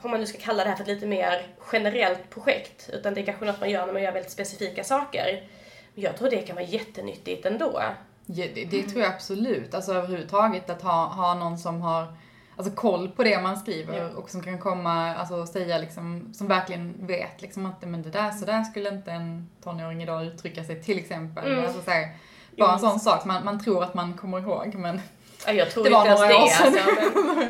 om 0.00 0.10
man 0.10 0.20
nu 0.20 0.26
ska 0.26 0.38
kalla 0.38 0.64
det 0.64 0.70
här 0.70 0.76
för 0.76 0.82
ett 0.82 0.88
lite 0.88 1.06
mer 1.06 1.46
generellt 1.72 2.30
projekt. 2.30 2.90
Utan 2.92 3.14
det 3.14 3.20
är 3.20 3.24
kanske 3.24 3.44
något 3.44 3.60
man 3.60 3.70
gör 3.70 3.86
när 3.86 3.92
man 3.92 4.02
gör 4.02 4.12
väldigt 4.12 4.32
specifika 4.32 4.84
saker. 4.84 5.48
Men 5.94 6.04
jag 6.04 6.16
tror 6.16 6.30
det 6.30 6.36
kan 6.36 6.56
vara 6.56 6.66
jättenyttigt 6.66 7.46
ändå. 7.46 7.82
Ja, 8.26 8.44
det, 8.54 8.64
det 8.64 8.82
tror 8.82 9.02
jag 9.02 9.14
absolut. 9.14 9.74
Alltså 9.74 9.92
överhuvudtaget 9.92 10.70
att 10.70 10.82
ha, 10.82 11.04
ha 11.06 11.34
någon 11.34 11.58
som 11.58 11.82
har 11.82 12.06
alltså, 12.58 12.74
koll 12.74 13.08
på 13.08 13.24
det 13.24 13.40
man 13.40 13.56
skriver 13.56 13.98
Ja. 13.98 14.08
och 14.16 14.30
som 14.30 14.42
kan 14.42 14.58
komma 14.58 15.14
alltså, 15.14 15.46
säga 15.46 15.78
liksom, 15.78 16.34
som 16.34 16.48
verkligen 16.48 17.06
vet 17.06 17.42
liksom 17.42 17.66
att 17.66 17.82
men 17.82 18.02
det 18.02 18.10
där, 18.10 18.30
så 18.30 18.44
där 18.44 18.62
skulle 18.62 18.88
inte 18.88 19.10
en 19.10 19.48
tonåring 19.64 20.02
idag 20.02 20.24
uttrycka 20.26 20.64
sig 20.64 20.82
till 20.82 20.98
exempel. 20.98 21.52
Mm. 21.52 21.64
Alltså, 21.64 21.82
så 21.82 21.90
här, 21.90 22.08
bara 22.58 22.72
en 22.72 22.78
sån 22.78 23.00
sak 23.00 23.24
man, 23.24 23.44
man 23.44 23.64
tror 23.64 23.84
att 23.84 23.94
man 23.94 24.14
kommer 24.14 24.38
ihåg 24.40 24.74
men 24.74 25.00
Ja, 25.46 25.52
jag 25.52 25.70
tror 25.70 25.84
Det 25.84 25.90
var 25.90 26.04
några 26.08 26.26
det. 26.28 26.34
år 26.34 26.46
sedan. 26.46 26.66
Alltså, 26.66 27.20
men, 27.34 27.48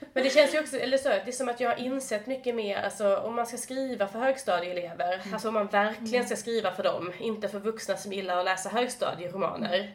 men 0.14 0.24
det 0.24 0.30
känns 0.30 0.54
ju 0.54 0.60
också, 0.60 0.76
eller 0.76 0.98
så, 0.98 1.08
det 1.08 1.28
är 1.28 1.32
som 1.32 1.48
att 1.48 1.60
jag 1.60 1.68
har 1.70 1.76
insett 1.76 2.26
mycket 2.26 2.54
mer, 2.54 2.82
alltså 2.82 3.16
om 3.16 3.34
man 3.36 3.46
ska 3.46 3.56
skriva 3.56 4.06
för 4.08 4.18
högstadieelever, 4.18 5.14
Mm. 5.14 5.34
alltså 5.34 5.48
om 5.48 5.54
man 5.54 5.66
verkligen 5.66 6.26
ska 6.26 6.36
skriva 6.36 6.72
för 6.72 6.82
dem, 6.82 7.12
inte 7.18 7.48
för 7.48 7.58
vuxna 7.58 7.96
som 7.96 8.12
gillar 8.12 8.36
att 8.38 8.44
läsa 8.44 8.68
högstadieromaner. 8.68 9.92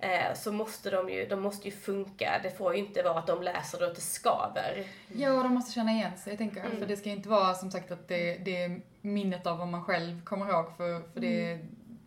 Eh, 0.00 0.34
så 0.34 0.52
måste 0.52 0.90
de 0.90 1.08
ju, 1.08 1.26
de 1.26 1.40
måste 1.40 1.68
ju 1.68 1.74
funka. 1.74 2.40
Det 2.42 2.50
får 2.50 2.74
ju 2.74 2.78
inte 2.78 3.02
vara 3.02 3.18
att 3.18 3.26
de 3.26 3.42
läser 3.42 3.78
då 3.78 3.84
att 3.84 3.94
det 3.94 4.00
skaver. 4.00 4.84
Ja, 5.08 5.42
de 5.42 5.54
måste 5.54 5.72
känna 5.72 5.92
igen 5.92 6.18
sig, 6.18 6.32
jag 6.32 6.38
tänker 6.38 6.60
Mm. 6.60 6.78
För 6.78 6.86
det 6.86 6.96
ska 6.96 7.10
inte 7.10 7.28
vara 7.28 7.54
som 7.54 7.70
sagt 7.70 7.90
att 7.90 8.08
det, 8.08 8.38
det 8.44 8.62
är 8.62 8.80
minnet 9.00 9.46
av 9.46 9.58
vad 9.58 9.68
man 9.68 9.84
själv 9.84 10.24
kommer 10.24 10.48
ihåg, 10.48 10.76
för, 10.76 11.12
för 11.12 11.20
det, 11.20 11.58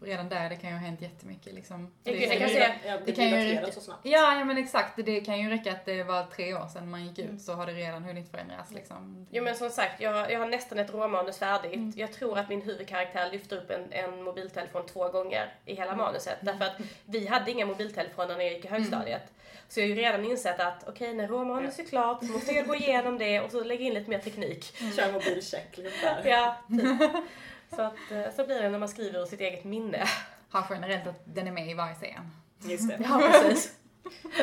redan 0.01 0.29
där, 0.29 0.49
det 0.49 0.55
kan 0.55 0.69
ju 0.69 0.75
ha 0.75 0.81
hänt 0.85 1.01
jättemycket 1.01 1.53
liksom. 1.53 1.91
Jag 2.03 2.15
Det- 2.15 2.19
kan- 2.19 2.29
jag 2.29 2.39
kan 2.39 2.49
säga- 2.49 2.75
Ja, 2.85 2.91
det, 2.97 3.03
det 3.05 3.11
kan 3.11 3.29
blir 3.29 3.39
ju 3.39 3.55
räcka- 3.55 3.71
så 3.71 3.81
snabbt. 3.81 3.99
Ja, 4.05 4.35
ja 4.37 4.45
men 4.45 4.57
exakt. 4.57 4.99
Det 5.05 5.21
kan 5.21 5.39
ju 5.39 5.49
räcka 5.49 5.71
att 5.71 5.85
det 5.85 6.03
var 6.03 6.23
tre 6.23 6.53
år 6.53 6.67
sedan 6.67 6.89
man 6.89 7.05
gick 7.07 7.19
ut 7.19 7.25
Mm. 7.25 7.39
så 7.39 7.53
har 7.53 7.65
det 7.65 7.73
redan 7.73 8.03
hunnit 8.03 8.31
förändras 8.31 8.71
liksom. 8.71 9.27
Jo 9.31 9.43
men 9.43 9.55
som 9.55 9.69
sagt, 9.69 10.01
jag, 10.01 10.11
har- 10.13 10.29
jag 10.29 10.39
har 10.39 10.47
nästan 10.47 10.79
ett 10.79 10.93
råmanus 10.93 11.37
färdigt. 11.37 11.73
Mm. 11.75 11.93
Jag 11.95 12.13
tror 12.13 12.37
att 12.37 12.49
min 12.49 12.61
huvudkaraktär 12.61 13.31
lyfter 13.31 13.57
upp 13.57 13.71
en, 13.71 13.87
en 13.91 14.23
mobiltelefon 14.23 14.85
två 14.85 15.09
gånger 15.09 15.53
i 15.65 15.75
hela 15.75 15.95
manuset. 15.95 16.41
Mm. 16.41 16.57
Därför 16.57 16.71
att 16.73 16.81
vi 17.05 17.27
hade 17.27 17.51
inga 17.51 17.65
mobiltelefoner 17.65 18.37
när 18.37 18.43
jag 18.45 18.53
gick 18.53 18.65
i 18.65 18.67
högstadiet. 18.67 19.23
Så 19.67 19.79
jag 19.79 19.85
har 19.87 19.89
ju 19.89 19.95
redan 19.95 20.25
insett 20.25 20.59
att 20.59 20.87
okej, 20.87 21.13
när 21.13 21.27
råmanus 21.27 21.79
är 21.79 21.83
klart 21.83 22.19
så 22.19 22.31
måste 22.31 22.51
jag 22.51 22.67
gå 22.67 22.75
igenom 22.75 23.17
det 23.17 23.41
och 23.41 23.51
så 23.51 23.63
lägga 23.63 23.81
in 23.85 23.93
lite 23.93 24.09
mer 24.09 24.19
teknik. 24.19 24.73
Kör 24.95 25.11
mobilcheck 25.11 25.77
liksom 25.77 25.99
där. 26.03 26.21
Ja, 26.29 26.55
typ. 26.69 27.11
Så, 27.75 27.81
att, 27.81 27.93
eh, 28.11 28.33
så 28.35 28.45
blir 28.45 28.61
det 28.61 28.69
när 28.69 28.79
man 28.79 28.89
skriver 28.89 29.19
ur 29.21 29.25
sitt 29.25 29.39
eget 29.41 29.63
minne. 29.63 30.03
Ha 30.51 30.67
generellt 30.69 31.07
att 31.07 31.21
den 31.25 31.47
är 31.47 31.51
med 31.51 31.67
i 31.69 31.73
varje 31.73 31.95
scen. 31.95 32.31
Just 32.71 32.87
det. 32.89 32.99
Ja, 33.09 33.31
precis. 33.43 33.73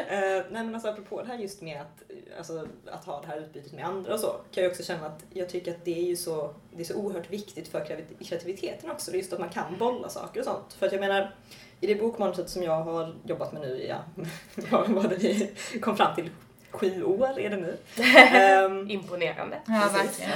Eh, 0.09 0.45
nej 0.51 0.65
men 0.65 0.75
alltså 0.75 0.89
apropå 0.89 1.23
det 1.23 1.29
här 1.29 1.39
just 1.39 1.61
med 1.63 1.81
att, 1.81 2.03
alltså, 2.39 2.67
att 2.93 3.05
ha 3.05 3.21
det 3.21 3.27
här 3.27 3.41
utbytet 3.41 3.73
med 3.73 3.85
andra 3.85 4.15
och 4.15 4.21
så, 4.21 4.37
kan 4.53 4.63
jag 4.65 4.71
också 4.71 4.83
känna 4.83 5.07
att 5.07 5.25
jag 5.31 5.49
tycker 5.49 5.71
att 5.75 5.85
det 5.85 5.99
är 5.99 6.03
ju 6.05 6.17
så, 6.17 6.55
det 6.73 6.81
är 6.83 6.85
så 6.85 6.95
oerhört 6.95 7.31
viktigt 7.31 7.69
för 7.69 7.81
kreativ- 7.85 8.25
kreativiteten 8.29 8.91
också. 8.91 9.13
Just 9.13 9.33
att 9.33 9.39
man 9.39 9.49
kan 9.49 9.79
bolla 9.79 10.09
saker 10.09 10.41
och 10.41 10.45
sånt. 10.47 10.73
För 10.73 10.87
att 10.87 10.93
jag 10.93 11.01
menar, 11.01 11.35
i 11.81 11.87
det 11.87 11.95
bokmanuset 11.95 12.51
som 12.51 12.63
jag 12.63 12.81
har 12.83 13.15
jobbat 13.25 13.53
med 13.53 13.63
nu 13.63 13.87
ja, 13.89 13.97
vad 14.71 14.89
var 14.89 15.03
det 15.09 15.17
vi 15.17 15.53
kom 15.81 15.97
fram 15.97 16.15
till? 16.15 16.31
Sju 16.71 17.03
år 17.05 17.39
är 17.41 17.51
det 17.51 17.57
nu. 17.57 17.77
Ehm, 18.33 18.91
Imponerande. 18.91 19.59
Ja, 19.67 19.91
verkligen. 19.93 20.31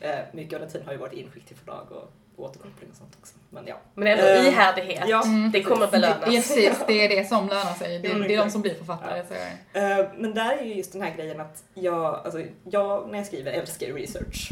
ja. 0.00 0.06
Eh, 0.08 0.24
mycket 0.32 0.54
av 0.54 0.60
den 0.60 0.70
tiden 0.70 0.86
har 0.86 0.92
ju 0.92 0.98
varit 0.98 1.12
inskick 1.12 1.44
till 1.46 1.56
förlag 1.56 1.92
och 1.92 2.12
återkoppling 2.38 2.90
och 2.90 2.96
sånt 2.96 3.16
också. 3.20 3.34
Men 3.50 3.66
ja. 3.66 3.76
Men 3.94 4.08
ändå 4.08 4.24
Ehm, 4.24 4.46
ihärdighet. 4.46 5.04
ja, 5.08 5.24
det 5.52 5.62
kommer 5.62 5.78
Det, 5.80 5.84
ja, 5.84 5.90
belönas. 5.90 6.24
precis, 6.24 6.80
det 6.86 7.04
är 7.04 7.08
det 7.08 7.28
som 7.28 7.48
lönar 7.48 7.74
sig. 7.74 7.98
Det, 7.98 8.08
Ja, 8.08 8.14
det 8.18 8.34
är 8.34 8.38
de 8.44 8.50
som 8.50 8.62
blir 8.62 8.74
författare. 8.74 9.22
Så. 9.28 9.34
Eh, 9.78 10.06
Men 10.18 10.34
där 10.34 10.56
är 10.56 10.62
ju 10.64 10.74
just 10.74 10.92
den 10.92 11.02
här 11.02 11.14
grejen 11.16 11.40
att 11.40 11.64
jag, 11.74 12.14
alltså, 12.24 12.42
jag 12.64 13.08
när 13.10 13.18
jag 13.18 13.26
skriver 13.26 13.52
älskar 13.52 13.86
research. 13.86 14.50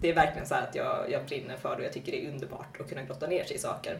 Det 0.00 0.10
är 0.10 0.14
verkligen 0.14 0.46
så 0.48 0.54
här 0.54 0.62
att 0.62 0.74
jag, 0.74 1.10
jag 1.10 1.24
brinner 1.24 1.56
för 1.56 1.68
det 1.70 1.76
och 1.76 1.82
jag 1.84 1.92
tycker 1.92 2.12
det 2.12 2.26
är 2.26 2.30
underbart 2.30 2.80
att 2.80 2.88
kunna 2.88 3.02
grotta 3.02 3.26
ner 3.26 3.44
sig 3.44 3.56
i 3.56 3.58
saker. 3.58 3.98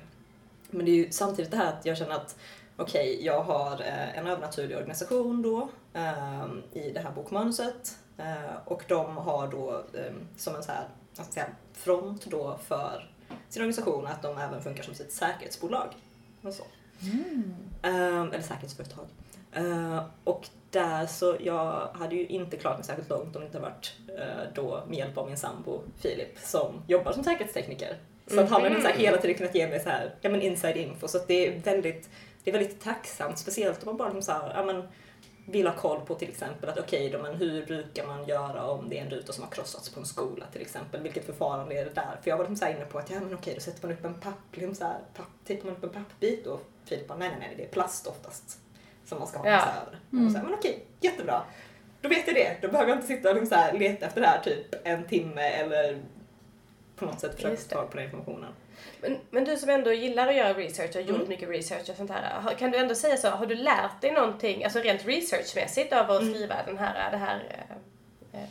Men 0.70 0.84
det 0.86 0.90
är 0.90 0.94
ju 0.96 1.10
samtidigt 1.10 1.50
det 1.50 1.56
här 1.56 1.68
att 1.72 1.86
jag 1.86 1.96
känner 1.96 2.14
att 2.14 2.36
okej, 2.76 3.24
jag 3.24 3.42
har 3.42 3.72
eh, 3.80 4.18
en 4.18 4.26
övernaturlig 4.26 4.76
organisation 4.76 5.42
då 5.42 5.68
eh, 5.94 6.44
i 6.82 6.90
det 6.94 7.00
här 7.00 7.10
bokmanuset 7.14 7.96
eh, 8.18 8.56
och 8.64 8.82
de 8.88 9.16
har 9.16 9.48
då 9.48 9.70
eh, 9.94 10.12
som 10.36 10.54
en 10.56 10.62
så 10.62 10.72
här, 10.72 10.84
säga, 11.30 11.46
front 11.74 12.24
då 12.26 12.58
för 12.68 13.10
sin 13.48 13.62
organisation 13.62 14.06
att 14.06 14.22
de 14.22 14.38
även 14.38 14.62
funkar 14.62 14.82
som 14.82 14.94
sitt 14.94 15.12
säkerhetsbolag. 15.12 15.88
Och 16.42 16.54
så. 16.54 16.64
Ehm, 17.82 18.32
eller 18.32 18.42
säkerhetsföretag. 18.42 19.06
Ehm, 19.52 19.98
och 20.24 20.48
där 20.70 21.06
så, 21.06 21.36
jag 21.40 21.88
hade 21.92 22.14
ju 22.14 22.26
inte 22.26 22.56
klarat 22.56 22.78
mig 22.78 22.86
särskilt 22.86 23.10
långt 23.10 23.36
om 23.36 23.40
det 23.40 23.46
inte 23.46 23.58
varit 23.58 23.94
eh, 24.18 24.52
då 24.54 24.82
med 24.88 24.98
hjälp 24.98 25.18
av 25.18 25.28
min 25.28 25.36
sambo 25.36 25.82
Filip 26.00 26.38
som 26.38 26.82
jobbar 26.86 27.12
som 27.12 27.24
säkerhetstekniker. 27.24 27.96
Så 28.26 28.40
att 28.40 28.50
han 28.50 28.62
har 28.62 28.80
så 28.80 28.86
här 28.86 28.94
hela 28.94 29.18
tiden 29.18 29.36
kunnat 29.36 29.54
ge 29.54 29.68
mig 29.68 29.80
så 29.80 29.88
här, 29.88 30.14
ja 30.20 30.30
men 30.30 30.42
inside 30.42 30.76
info 30.76 31.08
så 31.08 31.18
det 31.26 31.46
är 31.46 31.60
väldigt, 31.60 32.10
det 32.44 32.50
är 32.50 32.52
väldigt 32.58 32.80
tacksamt, 32.80 33.38
speciellt 33.38 33.82
om 33.82 33.86
man 33.86 33.96
bara 33.96 34.08
liksom 34.08 34.22
så 34.22 34.32
här, 34.32 34.52
ja 34.54 34.64
men 34.64 34.88
vill 35.46 35.66
ha 35.66 35.74
koll 35.74 36.00
på 36.00 36.14
till 36.14 36.28
exempel 36.28 36.68
att 36.68 36.78
okej 36.78 37.10
då 37.10 37.18
men 37.18 37.34
hur 37.34 37.66
brukar 37.66 38.06
man 38.06 38.26
göra 38.26 38.64
om 38.64 38.88
det 38.88 38.98
är 38.98 39.02
en 39.04 39.10
ruta 39.10 39.32
som 39.32 39.44
har 39.44 39.50
krossats 39.50 39.88
på 39.90 40.00
en 40.00 40.06
skola 40.06 40.46
till 40.52 40.60
exempel, 40.60 41.02
vilket 41.02 41.26
förfarande 41.26 41.74
är 41.74 41.84
det 41.84 41.94
där? 41.94 42.18
För 42.22 42.30
jag 42.30 42.36
var 42.36 42.44
liksom 42.44 42.56
så 42.66 42.72
inne 42.72 42.84
på 42.84 42.98
att 42.98 43.10
ja 43.10 43.20
men 43.20 43.34
okej 43.34 43.54
då 43.54 43.60
sätter 43.60 43.88
man 43.88 43.96
upp 43.96 44.04
en 44.04 44.14
papp, 44.20 44.34
liksom 44.52 44.74
så 44.74 44.84
här, 44.84 44.98
papp 45.14 45.26
tejpar 45.44 45.66
man 45.66 45.76
upp 45.76 45.84
en 45.84 45.90
pappbit 45.90 46.46
och 46.46 46.62
Filip 46.84 47.08
bara 47.08 47.18
nej 47.18 47.28
nej 47.28 47.38
nej 47.40 47.54
det 47.56 47.64
är 47.64 47.68
plast 47.68 48.06
oftast 48.06 48.58
som 49.04 49.18
man 49.18 49.28
ska 49.28 49.38
ha 49.38 49.48
Ja. 49.48 49.56
här. 49.56 50.24
Och 50.26 50.32
så 50.32 50.38
här, 50.38 50.44
men 50.44 50.54
okej, 50.54 50.84
jättebra. 51.00 51.42
Då 52.00 52.08
vet 52.08 52.26
jag 52.26 52.36
det. 52.36 52.56
Då 52.62 52.68
behöver 52.68 52.90
jag 52.90 52.96
inte 52.98 53.06
sitta 53.06 53.28
och 53.30 53.34
liksom 53.36 53.58
så 53.72 53.78
leta 53.78 54.06
efter 54.06 54.20
det 54.20 54.26
här 54.26 54.40
typ 54.40 54.66
en 54.84 55.04
timme 55.06 55.42
eller 55.42 56.02
på 56.96 57.04
något 57.04 57.20
sätt 57.20 57.34
försöka 57.34 57.56
få 57.56 57.68
tag 57.68 57.90
på 57.90 57.96
den 57.96 58.04
informationen. 58.06 58.52
Men, 59.00 59.18
men 59.30 59.44
du 59.44 59.56
som 59.56 59.68
ändå 59.70 59.92
gillar 59.92 60.26
att 60.28 60.34
göra 60.36 60.54
research 60.54 60.88
och 60.88 60.94
har 60.94 61.00
gjort 61.08 61.16
Mm. 61.16 61.28
mycket 61.28 61.48
research 61.48 61.90
och 61.90 61.96
sånt 61.96 62.10
här. 62.10 62.54
Kan 62.58 62.70
du 62.70 62.78
ändå 62.78 62.94
säga 62.94 63.16
så, 63.16 63.28
har 63.28 63.46
du 63.46 63.54
lärt 63.54 64.00
dig 64.00 64.12
någonting, 64.12 64.64
alltså 64.64 64.78
rent 64.80 65.06
researchmässigt 65.06 65.92
av 65.92 66.10
Mm. 66.10 66.16
att 66.16 66.34
skriva 66.34 66.54
den 66.66 66.78
här, 66.78 67.10
det 67.10 67.16
här 67.16 67.66
eh, 68.32 68.40
eh, 68.40 68.48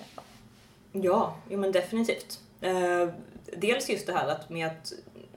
Ja, 0.92 1.38
jo 1.50 1.60
men 1.60 1.72
definitivt. 1.72 2.40
Eh, 2.62 3.10
dels 3.58 3.90
just 3.90 4.08
det 4.08 4.14
här 4.14 4.28
att 4.28 4.50
med 4.50 4.68
att 4.68 4.94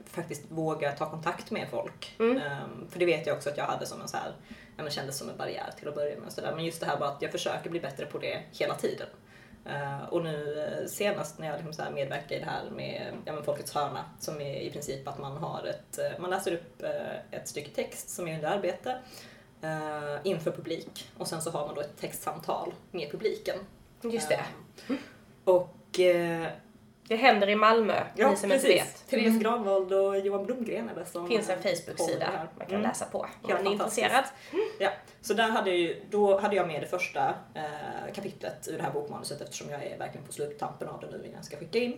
faktiskt 0.06 0.42
våga 0.48 0.92
ta 0.92 1.10
kontakt 1.10 1.50
med 1.50 1.68
folk. 1.70 2.14
Mm. 2.18 2.36
Eh, 2.36 2.58
för 2.90 2.98
det 2.98 3.04
vet 3.06 3.26
jag 3.26 3.36
också 3.36 3.50
att 3.50 3.56
jag 3.56 3.64
hade 3.64 3.86
som 3.86 4.00
en 4.00 4.08
så 4.08 4.16
här, 4.16 4.32
ja, 4.76 4.82
men 4.82 4.90
kändes 4.90 5.18
som 5.18 5.28
en 5.28 5.36
barriär 5.36 5.70
till 5.78 5.88
att 5.88 5.94
börja 5.94 6.16
med. 6.18 6.26
och 6.26 6.32
Så 6.32 6.40
där. 6.40 6.54
Men 6.54 6.64
just 6.64 6.80
det 6.80 6.86
här 6.86 6.96
bara 6.96 7.08
att 7.08 7.22
jag 7.22 7.32
försöker 7.32 7.70
bli 7.70 7.80
bättre 7.80 8.06
på 8.06 8.18
det 8.18 8.42
hela 8.52 8.74
tiden. 8.74 9.06
Eh, 9.68 10.04
och 10.08 10.22
nu 10.22 10.58
eh, 10.60 10.86
senast 10.86 11.38
när 11.38 11.46
jag 11.46 11.54
liksom 11.54 11.72
så 11.72 11.82
här 11.82 11.90
medverkade 11.90 12.34
i 12.34 12.38
det 12.38 12.44
här 12.44 12.70
med 12.70 13.12
ja, 13.24 13.42
Folkets 13.42 13.74
hörna 13.74 14.04
som 14.20 14.40
är 14.40 14.60
i 14.60 14.70
princip 14.70 15.08
att 15.08 15.18
man 15.18 15.36
har 15.36 15.64
ett, 15.66 15.98
eh, 15.98 16.20
man 16.20 16.30
läser 16.30 16.52
upp 16.52 16.82
ett 17.30 17.48
stycke 17.48 17.70
text 17.70 18.10
som 18.10 18.28
är 18.28 18.34
under 18.34 18.48
arbete 18.48 18.98
inför 20.22 20.50
publik 20.50 21.10
och 21.18 21.28
sen 21.28 21.42
så 21.42 21.50
har 21.50 21.66
man 21.66 21.74
då 21.74 21.80
ett 21.80 21.96
textsamtal 22.00 22.74
med 22.90 23.10
publiken. 23.10 23.56
just 24.02 24.28
det. 24.28 24.44
Och 25.44 26.00
Det 27.08 27.16
händer 27.16 27.48
i 27.48 27.54
Malmö, 27.56 28.02
Ja, 28.14 28.30
ni 28.30 28.36
som 28.36 28.52
inte 28.52 28.66
precis. 28.66 28.82
vet. 28.82 29.08
Therese 29.10 29.38
Granvald 29.42 29.92
och 29.92 30.18
Johan 30.18 30.44
Blomgren 30.46 30.88
är 30.88 30.94
det 30.94 31.06
som 31.06 31.22
Det 31.22 31.28
finns 31.28 31.48
en 31.48 31.58
det 31.62 31.76
Facebook-sida 31.76 32.24
här. 32.24 32.48
man 32.58 32.66
kan 32.66 32.74
Mm. 32.76 32.88
läsa 32.88 33.04
på 33.04 33.18
om 33.18 33.26
Helt 33.48 33.62
man 33.64 33.66
är 33.66 33.72
intresserad. 33.76 34.24
Ja, 34.78 34.90
så 35.20 35.34
där 35.34 35.48
hade 35.48 35.70
jag 35.74 35.96
då 36.10 36.38
hade 36.38 36.56
jag 36.56 36.66
med 36.66 36.82
det 36.82 36.86
första 36.86 37.34
eh, 37.54 38.12
kapitlet 38.14 38.68
ur 38.68 38.76
det 38.76 38.82
här 38.82 38.90
bokmanuset 38.92 39.40
eftersom 39.40 39.70
jag 39.70 39.84
är 39.84 39.98
verkligen 39.98 40.26
på 40.26 40.32
sluttampen 40.32 40.88
av 40.88 41.00
det 41.00 41.06
nu 41.10 41.16
innan 41.24 41.36
jag 41.36 41.44
ska 41.44 41.56
skicka 41.56 41.78
in. 41.78 41.96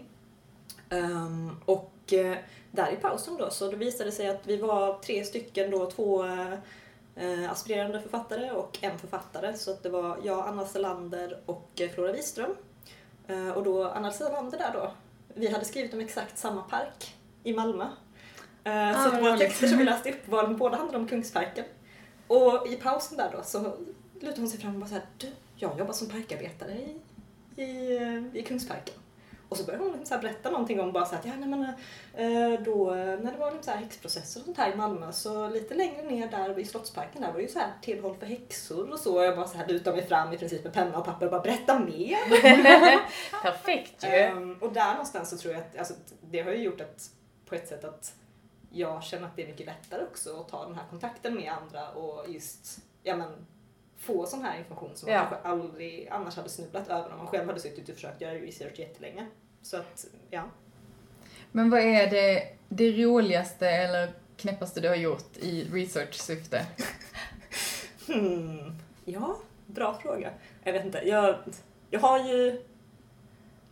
Ehm, 0.90 1.56
och 1.64 2.12
eh, 2.12 2.36
där 2.70 2.92
i 2.92 2.96
pausen 2.96 3.36
då 3.36 3.50
så 3.50 3.70
då 3.70 3.76
visade 3.76 4.04
det 4.04 4.12
sig 4.12 4.28
att 4.28 4.46
vi 4.46 4.56
var 4.56 4.98
tre 4.98 5.24
stycken 5.24 5.70
då, 5.70 5.90
två 5.90 6.24
eh, 7.16 7.50
aspirerande 7.52 8.00
författare 8.00 8.50
och 8.50 8.78
en 8.80 8.98
författare. 8.98 9.54
Så 9.54 9.70
att 9.70 9.82
det 9.82 9.88
var 9.88 10.18
jag, 10.24 10.48
Anna 10.48 10.66
Selander 10.66 11.40
och 11.46 11.68
eh, 11.80 11.90
Flora 11.90 12.12
Wiström. 12.12 12.56
Eh, 13.26 13.48
och 13.50 13.62
då 13.62 13.84
Anna 13.88 14.12
Selander 14.12 14.58
där 14.58 14.70
då, 14.72 14.92
vi 15.34 15.48
hade 15.52 15.64
skrivit 15.64 15.94
om 15.94 16.00
exakt 16.00 16.38
samma 16.38 16.62
park 16.62 17.14
i 17.42 17.52
Malmö. 17.52 17.84
Eh, 18.64 18.90
Ah, 18.90 18.94
så 19.04 19.08
att 19.16 19.22
våra 19.22 19.36
texter 19.38 19.66
som 19.66 19.78
vi 19.78 19.84
läste 19.92 20.10
upp 20.10 20.28
var, 20.28 20.46
båda 20.46 20.76
handlade 20.76 20.98
om 20.98 21.08
Kungsparken. 21.08 21.64
Och 22.26 22.68
i 22.68 22.76
pausen 22.76 23.16
där 23.16 23.30
då 23.36 23.42
så 23.42 23.76
lutade 24.20 24.40
hon 24.40 24.48
sig 24.48 24.60
fram 24.60 24.74
och 24.74 24.80
bara 24.80 24.88
såhär, 24.88 25.04
du, 25.18 25.26
jag 25.56 25.78
jobbar 25.78 25.92
som 25.92 26.08
parkarbetare 26.08 26.72
i, 26.72 26.96
i, 27.62 27.96
eh, 27.96 28.36
i 28.40 28.42
Kungsparken. 28.42 28.94
Och 29.50 29.56
så 29.56 29.64
började 29.64 29.84
hon 29.84 29.92
liksom 29.92 30.16
så 30.16 30.22
berätta 30.22 30.50
någonting 30.50 30.80
om 30.80 30.92
bara 30.92 31.04
så 31.04 31.14
att, 31.14 31.24
ja 31.26 31.32
nej 31.38 31.48
men 31.48 31.62
eh, 32.14 32.60
då 32.60 32.94
eh, 32.94 32.96
när 32.96 33.32
det 33.32 33.38
var 33.38 33.50
liksom 33.50 33.62
så 33.62 33.70
här 33.70 33.78
häxprocesser 33.78 34.40
och 34.40 34.44
sånt 34.44 34.58
här 34.58 34.72
i 34.72 34.76
Malmö 34.76 35.12
så 35.12 35.48
lite 35.48 35.74
längre 35.74 36.02
ner 36.02 36.28
där 36.28 36.54
vid 36.54 36.70
Slottsparken 36.70 37.22
där 37.22 37.28
var 37.28 37.36
det 37.36 37.42
ju 37.42 37.48
så 37.48 37.58
här 37.58 37.72
tillhåll 37.82 38.16
för 38.16 38.26
häxor 38.26 38.92
och 38.92 38.98
så. 38.98 39.16
Och 39.16 39.24
jag 39.24 39.36
bara 39.36 39.46
så 39.46 39.56
här 39.56 39.66
lutade 39.66 39.96
mig 39.96 40.06
fram 40.06 40.32
i 40.32 40.38
princip 40.38 40.64
med 40.64 40.72
penna 40.72 40.98
och 40.98 41.04
papper 41.04 41.26
och 41.26 41.32
bara 41.32 41.40
berätta 41.40 41.78
mer. 41.78 42.18
Perfekt 43.42 44.04
ju. 44.04 44.08
Ehm, 44.08 44.56
och 44.60 44.72
där 44.72 44.90
någonstans 44.90 45.30
så 45.30 45.36
tror 45.36 45.54
jag 45.54 45.62
att 45.62 45.78
alltså, 45.78 45.94
det 46.20 46.40
har 46.40 46.50
ju 46.50 46.62
gjort 46.62 46.80
att 46.80 47.10
på 47.46 47.54
ett 47.54 47.68
sätt 47.68 47.84
att 47.84 48.14
jag 48.70 49.02
känner 49.02 49.26
att 49.26 49.36
det 49.36 49.42
är 49.42 49.46
mycket 49.46 49.66
lättare 49.66 50.02
också 50.02 50.40
att 50.40 50.48
ta 50.48 50.66
den 50.66 50.74
här 50.74 50.84
kontakten 50.90 51.34
med 51.34 51.52
andra 51.52 51.90
och 51.90 52.30
just 52.30 52.78
ja, 53.02 53.16
men, 53.16 53.46
få 54.00 54.26
sån 54.26 54.44
här 54.44 54.58
information 54.58 54.90
som 54.94 55.06
man 55.06 55.14
Ja. 55.14 55.20
kanske 55.30 55.48
aldrig 55.48 56.08
annars 56.10 56.36
hade 56.36 56.48
snubblat 56.48 56.88
över 56.88 57.12
om 57.12 57.18
man 57.18 57.26
själv 57.26 57.46
hade 57.46 57.60
suttit 57.60 57.88
och 57.88 57.94
försökt 57.94 58.20
göra 58.20 58.34
research 58.34 58.78
jättelänge. 58.78 59.26
Så 59.62 59.76
att, 59.76 60.06
ja. 60.30 60.42
Men 61.52 61.70
vad 61.70 61.80
är 61.80 62.10
det, 62.10 62.48
det 62.68 62.92
roligaste 62.92 63.68
eller 63.70 64.12
knäppaste 64.36 64.80
du 64.80 64.88
har 64.88 64.96
gjort 64.96 65.36
i 65.36 65.64
research-syfte? 65.72 66.66
Hmm. 68.06 68.72
Ja, 69.04 69.36
bra 69.66 69.98
fråga. 70.02 70.30
Jag 70.64 70.72
vet 70.72 70.84
inte. 70.84 70.98
Jag, 71.08 71.36
jag 71.90 72.00
har 72.00 72.28
ju... 72.28 72.62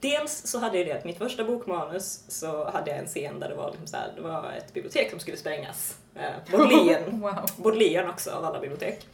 Dels 0.01 0.47
så 0.47 0.59
hade 0.59 0.79
jag 0.79 0.87
det 0.87 0.93
att 0.93 1.05
mitt 1.05 1.19
första 1.19 1.45
bokmanus 1.45 2.25
så 2.29 2.71
hade 2.71 2.91
jag 2.91 2.99
en 2.99 3.07
scen 3.07 3.41
där 3.41 3.49
det 3.49 3.55
var, 3.55 3.71
liksom 3.71 3.87
så 3.87 3.97
här, 3.97 4.13
det 4.17 4.21
var 4.21 4.53
ett 4.53 4.75
bibliotek 4.75 5.11
som 5.11 5.21
skulle 5.21 5.37
sprängas. 5.37 5.99
Eh, 6.15 6.53
Bodleian, 6.59 7.21
wow. 7.21 7.51
Bodleian 7.57 8.11
också 8.11 8.31
av 8.31 8.45
alla 8.45 8.61
bibliotek. 8.61 9.07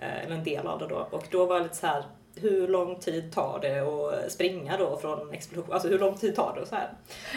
Eh, 0.00 0.24
eller 0.24 0.36
en 0.36 0.44
del 0.44 0.66
av 0.66 0.78
det 0.78 0.86
då. 0.86 1.08
Och 1.10 1.24
då 1.30 1.46
var 1.46 1.56
det 1.56 1.62
lite 1.62 1.76
så 1.76 1.86
här, 1.86 2.04
hur 2.34 2.68
lång 2.68 2.98
tid 2.98 3.32
tar 3.32 3.58
det 3.62 3.80
att 3.80 4.32
springa 4.32 4.76
då 4.76 4.96
från 4.96 5.32
explosion? 5.32 5.72
Alltså 5.72 5.88
hur 5.88 5.98
lång 5.98 6.16
tid 6.16 6.36
tar 6.36 6.52
det 6.54 6.60
och 6.60 6.68
så 6.68 6.74
här. 6.74 6.90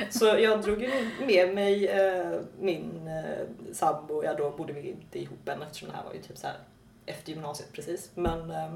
Så 0.09 0.25
jag 0.25 0.61
drog 0.61 0.81
ju 0.81 0.91
med 1.27 1.53
mig 1.53 1.87
eh, 1.87 2.39
min 2.59 3.07
eh, 3.07 3.73
sambo, 3.73 4.23
ja 4.23 4.33
då 4.33 4.49
bodde 4.49 4.73
vi 4.73 4.89
inte 4.89 5.19
ihop 5.19 5.49
än 5.49 5.61
eftersom 5.61 5.89
det 5.89 5.95
här 5.95 6.03
var 6.03 6.13
ju 6.13 6.21
typ 6.21 6.37
så 6.37 6.47
här 6.47 6.55
efter 7.05 7.31
gymnasiet 7.31 7.73
precis. 7.73 8.11
Men 8.15 8.51
eh, 8.51 8.73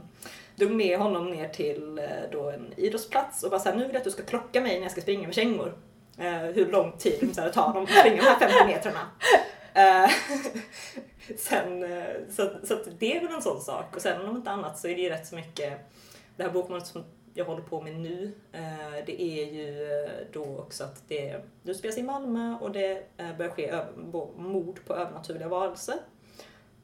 drog 0.56 0.72
med 0.72 1.00
honom 1.00 1.30
ner 1.30 1.50
till 1.50 2.00
eh, 2.00 2.06
då 2.32 2.50
en 2.50 2.74
idrottsplats 2.78 3.44
och 3.44 3.52
bara 3.52 3.60
såhär, 3.60 3.76
nu 3.76 3.84
vill 3.84 3.94
jag 3.94 3.98
att 3.98 4.04
du 4.04 4.12
ska 4.12 4.24
klocka 4.24 4.62
mig 4.62 4.76
när 4.76 4.82
jag 4.82 4.92
ska 4.92 5.02
springa 5.02 5.28
med 5.28 5.36
kängor. 5.36 5.78
Eh, 6.18 6.42
hur 6.42 6.72
lång 6.72 6.92
tid 6.92 7.30
så 7.36 7.42
här, 7.42 7.48
det 7.48 7.54
tar 7.54 7.74
dem 7.74 7.84
att 7.84 7.90
springa 7.90 8.16
de 8.16 8.28
här 8.28 8.40
50 8.40 8.66
metrarna. 8.66 9.00
Eh, 9.74 10.12
Sen, 11.36 11.84
eh, 11.84 12.16
så, 12.30 12.50
så 12.64 12.74
att 12.74 13.00
det 13.00 13.18
är 13.18 13.22
väl 13.22 13.36
en 13.36 13.42
sån 13.42 13.62
sak. 13.62 13.96
Och 13.96 14.02
sen 14.02 14.22
om 14.22 14.36
inte 14.36 14.52
annat 14.52 14.80
så 14.80 14.88
är 14.88 14.96
det 14.96 15.02
ju 15.02 15.10
rätt 15.10 15.28
så 15.28 15.36
mycket, 15.36 15.80
det 16.36 16.44
här 16.44 16.50
bokmålet 16.50 16.88
som 16.88 17.04
jag 17.34 17.46
håller 17.46 17.62
på 17.62 17.82
med 17.82 17.96
nu, 18.00 18.32
eh, 18.52 19.06
det 19.06 19.22
är 19.22 19.54
ju 19.54 19.94
eh, 20.04 20.12
då 20.32 20.58
också 20.60 20.84
att 20.84 21.04
det, 21.08 21.42
det 21.64 21.74
spelas 21.74 21.98
i 21.98 22.04
Malmö 22.04 22.58
och 22.62 22.72
det 22.72 23.04
börjar 23.38 23.52
ske 23.52 23.80
mord 24.36 24.80
på 24.86 24.96
övernaturliga 24.96 25.48
varelser. 25.48 25.96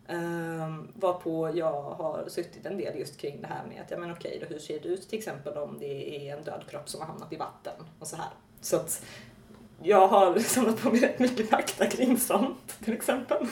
Um, 0.08 0.91
varpå 0.95 1.51
jag 1.56 1.82
har 1.82 2.25
suttit 2.27 2.65
en 2.65 2.77
del 2.77 2.99
just 2.99 3.17
kring 3.17 3.41
det 3.41 3.47
här 3.47 3.65
med 3.65 3.82
att, 3.82 3.91
ja 3.91 3.97
men 3.97 4.12
okej 4.12 4.38
då 4.41 4.45
hur 4.45 4.60
ser 4.60 4.79
det 4.79 4.88
ut 4.88 5.10
till 5.10 5.19
exempel 5.19 5.58
om 5.58 5.79
det 5.79 6.27
är 6.27 6.38
en 6.38 6.43
död 6.43 6.63
kropp 6.69 6.89
som 6.89 7.01
har 7.01 7.08
hamnat 7.08 7.34
i 7.34 7.36
vatten 7.36 7.73
och 7.99 8.08
så 8.08 8.15
här. 8.15 8.29
Så 8.62 8.75
att 8.75 9.06
jag 9.84 10.08
har 10.08 10.40
samlat 10.40 10.82
på 10.82 10.90
mig 10.90 11.00
rätt 11.00 11.20
mycket 11.20 11.50
fakta 11.50 11.86
kring 11.86 12.18
sånt 12.18 12.78
till 12.84 12.94
exempel. 12.94 13.48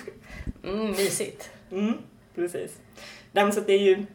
Mm, 0.63 0.91
mysigt. 0.91 1.49
Mm. 1.71 1.97
precis. 2.35 2.77
Men 3.31 3.53
så 3.53 3.59
det 3.59 3.73
är 3.73 3.79
ju 3.79 4.05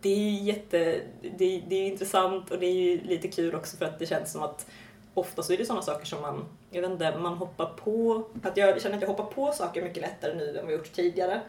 det 0.00 0.08
är 0.08 0.18
ju 0.18 0.30
jätte, 0.30 1.00
det 1.38 1.44
är, 1.44 1.62
det 1.68 1.76
är 1.76 1.86
intressant 1.86 2.50
och 2.50 2.58
det 2.58 2.66
är 2.66 2.72
ju 2.72 3.00
lite 3.00 3.28
kul 3.28 3.54
också 3.54 3.76
för 3.76 3.84
att 3.84 3.98
det 3.98 4.06
känns 4.06 4.32
som 4.32 4.42
att 4.42 4.66
ofta 5.14 5.42
så 5.42 5.52
är 5.52 5.56
det 5.56 5.64
sådana 5.64 5.82
saker 5.82 6.06
som 6.06 6.20
man, 6.20 6.44
jag 6.70 6.82
vet 6.82 6.90
inte, 6.90 7.18
man 7.18 7.34
hoppar 7.34 7.66
på, 7.66 8.22
att 8.42 8.56
jag 8.56 8.82
känner 8.82 8.96
att 8.96 9.02
jag 9.02 9.08
hoppar 9.08 9.24
på 9.24 9.52
saker 9.52 9.82
mycket 9.82 10.02
lättare 10.02 10.34
nu 10.34 10.48
än 10.48 10.54
vad 10.54 10.72
jag 10.72 10.78
gjort 10.78 10.92
tidigare. 10.92 11.40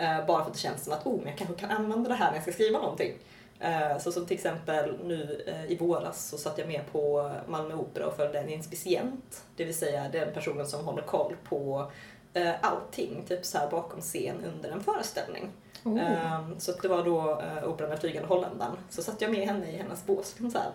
Uh, 0.00 0.26
bara 0.26 0.42
för 0.42 0.50
att 0.50 0.52
det 0.52 0.58
känns 0.58 0.84
som 0.84 0.92
att, 0.92 1.06
oh, 1.06 1.18
men 1.18 1.26
jag 1.26 1.38
kanske 1.38 1.54
kan 1.54 1.70
använda 1.70 2.08
det 2.08 2.14
här 2.14 2.26
när 2.26 2.34
jag 2.34 2.42
ska 2.42 2.52
skriva 2.52 2.78
någonting. 2.78 3.12
Uh, 3.64 3.98
så 3.98 4.12
som 4.12 4.26
till 4.26 4.36
exempel 4.36 4.98
nu 5.04 5.44
uh, 5.48 5.72
i 5.72 5.76
våras 5.76 6.28
så 6.28 6.38
satt 6.38 6.58
jag 6.58 6.68
med 6.68 6.82
på 6.92 7.32
Malmö 7.48 7.74
Opera 7.74 8.06
och 8.06 8.16
följde 8.16 8.38
en 8.38 8.48
inspicient, 8.48 9.44
det 9.56 9.64
vill 9.64 9.74
säga 9.74 10.08
den 10.08 10.32
personen 10.34 10.66
som 10.66 10.84
håller 10.84 11.02
koll 11.02 11.36
på 11.48 11.92
allting, 12.60 13.24
typ 13.28 13.44
så 13.44 13.58
här 13.58 13.70
bakom 13.70 14.00
scen 14.00 14.44
under 14.54 14.70
en 14.70 14.80
föreställning. 14.80 15.50
Oh. 15.84 15.92
Um, 15.92 16.60
så 16.60 16.72
det 16.72 16.88
var 16.88 17.04
då 17.04 17.42
Operan 17.66 17.90
med 17.90 18.00
flygande 18.00 18.28
holländaren. 18.28 18.76
Så 18.90 19.02
satt 19.02 19.20
jag 19.20 19.30
med 19.30 19.46
henne 19.48 19.70
i 19.70 19.76
hennes 19.76 20.06
bås 20.06 20.36
så 20.38 20.58
här. 20.58 20.68
Um, 20.68 20.74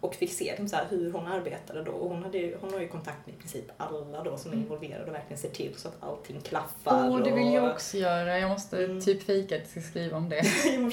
och 0.00 0.14
fick 0.14 0.32
se 0.32 0.68
så 0.68 0.76
här, 0.76 0.86
hur 0.90 1.12
hon 1.12 1.26
arbetade 1.26 1.84
då. 1.84 1.92
Och 1.92 2.08
hon, 2.08 2.22
hade, 2.22 2.54
hon 2.60 2.72
har 2.72 2.80
ju 2.80 2.88
kontakt 2.88 3.26
med 3.26 3.34
i 3.34 3.38
princip 3.38 3.64
alla 3.76 4.22
då 4.22 4.36
som 4.36 4.50
är 4.50 4.54
mm. 4.54 4.64
involverade 4.64 5.04
och 5.04 5.14
verkligen 5.14 5.38
ser 5.38 5.48
till 5.48 5.74
så 5.76 5.88
att 5.88 5.96
allting 6.00 6.40
klaffar. 6.40 7.08
Åh, 7.08 7.16
oh, 7.16 7.24
det 7.24 7.30
vill 7.30 7.52
jag 7.52 7.70
också 7.70 7.96
göra. 7.96 8.38
Jag 8.38 8.50
måste 8.50 8.84
mm. 8.84 9.00
typ 9.00 9.22
fika 9.22 9.54
att 9.54 9.60
jag 9.60 9.70
ska 9.70 9.80
skriva 9.80 10.16
om 10.16 10.28
det. 10.28 10.42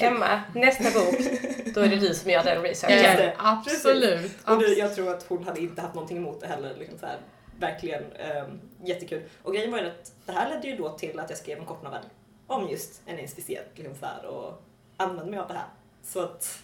Emma, 0.00 0.42
nästa 0.54 1.00
bok, 1.00 1.18
då 1.74 1.80
är 1.80 1.88
det 1.88 1.96
du 1.96 2.14
som 2.14 2.30
gör 2.30 2.44
den 2.44 2.62
researchen. 2.62 3.24
Ja, 3.24 3.32
absolut. 3.38 4.32
Och 4.44 4.58
det, 4.58 4.68
jag 4.68 4.94
tror 4.94 5.10
att 5.10 5.22
hon 5.28 5.44
hade 5.44 5.60
inte 5.60 5.82
haft 5.82 5.94
någonting 5.94 6.16
emot 6.16 6.40
det 6.40 6.46
heller. 6.46 6.74
Liksom 6.78 6.98
så 6.98 7.06
här, 7.06 7.18
verkligen 7.58 8.02
um, 8.02 8.60
jättekul. 8.84 9.22
Och 9.42 9.52
grejen 9.52 9.70
var 9.70 9.78
ju 9.78 9.86
att 9.86 10.12
det 10.26 10.32
här 10.32 10.50
ledde 10.50 10.68
ju 10.68 10.76
då 10.76 10.88
till 10.88 11.18
att 11.18 11.30
jag 11.30 11.38
skrev 11.38 11.58
en 11.58 11.64
kortnovell 11.64 12.04
om 12.46 12.68
just 12.68 13.02
en 13.06 13.18
inspicient 13.18 13.66
liksom 13.74 13.94
så 13.94 14.06
här, 14.06 14.26
och 14.26 14.62
använde 14.96 15.30
mig 15.30 15.40
av 15.40 15.48
det 15.48 15.54
här. 15.54 15.68
Så 16.02 16.20
att 16.20 16.62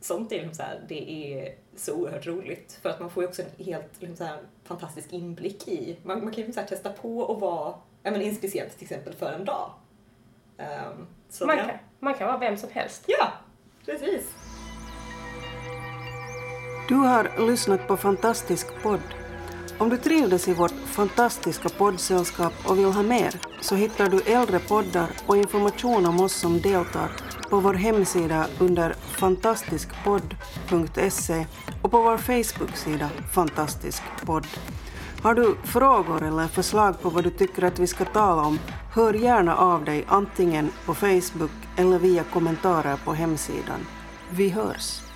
sånt 0.00 0.32
är 0.32 0.36
liksom 0.36 0.54
så 0.54 0.62
här, 0.62 0.84
det 0.88 1.10
är 1.10 1.54
så 1.76 1.94
oerhört 1.94 2.26
roligt 2.26 2.78
för 2.82 2.88
att 2.88 3.00
man 3.00 3.10
får 3.10 3.22
ju 3.22 3.28
också 3.28 3.42
en 3.42 3.64
helt 3.64 3.90
liksom 3.98 4.16
så 4.16 4.24
här, 4.24 4.38
fantastisk 4.64 5.12
inblick 5.12 5.68
i, 5.68 5.96
man, 6.02 6.24
man 6.24 6.32
kan 6.32 6.44
ju 6.44 6.52
så 6.52 6.60
här, 6.60 6.66
testa 6.66 6.92
på 6.92 7.32
att 7.32 7.40
vara 7.40 7.74
ja, 8.02 8.10
men 8.10 8.22
inspicient 8.22 8.78
till 8.78 8.84
exempel 8.84 9.14
för 9.14 9.32
en 9.32 9.44
dag. 9.44 9.70
Um, 10.58 11.06
så 11.28 11.46
man, 11.46 11.56
kan, 11.56 11.70
man 12.00 12.14
kan 12.14 12.26
vara 12.26 12.38
vem 12.38 12.56
som 12.56 12.70
helst. 12.72 13.04
Ja, 13.06 13.32
precis. 13.84 14.34
Du 16.88 16.94
har 16.94 17.46
lyssnat 17.46 17.88
på 17.88 17.96
Fantastisk 17.96 18.82
podd 18.82 19.00
om 19.80 19.88
du 19.88 19.96
trivdes 19.96 20.48
i 20.48 20.54
vårt 20.54 20.86
fantastiska 20.86 21.68
poddsällskap 21.68 22.52
och 22.64 22.78
vill 22.78 22.92
ha 22.92 23.02
mer 23.02 23.34
så 23.60 23.74
hittar 23.74 24.08
du 24.08 24.20
äldre 24.20 24.58
poddar 24.58 25.08
och 25.26 25.36
information 25.36 26.06
om 26.06 26.20
oss 26.20 26.34
som 26.34 26.60
deltar 26.60 27.10
på 27.50 27.60
vår 27.60 27.74
hemsida 27.74 28.46
under 28.58 28.92
fantastiskpodd.se 28.92 31.46
och 31.82 31.90
på 31.90 32.02
vår 32.02 32.16
Facebook-sida 32.16 33.10
Fantastisk 33.32 34.02
podd. 34.26 34.46
Har 35.22 35.34
du 35.34 35.54
frågor 35.64 36.22
eller 36.22 36.46
förslag 36.46 37.02
på 37.02 37.10
vad 37.10 37.24
du 37.24 37.30
tycker 37.30 37.64
att 37.64 37.78
vi 37.78 37.86
ska 37.86 38.04
tala 38.04 38.42
om, 38.42 38.58
hör 38.94 39.14
gärna 39.14 39.56
av 39.56 39.84
dig 39.84 40.04
antingen 40.08 40.70
på 40.86 40.94
Facebook 40.94 41.50
eller 41.76 41.98
via 41.98 42.24
kommentarer 42.24 42.96
på 43.04 43.12
hemsidan. 43.12 43.86
Vi 44.30 44.48
hörs! 44.48 45.07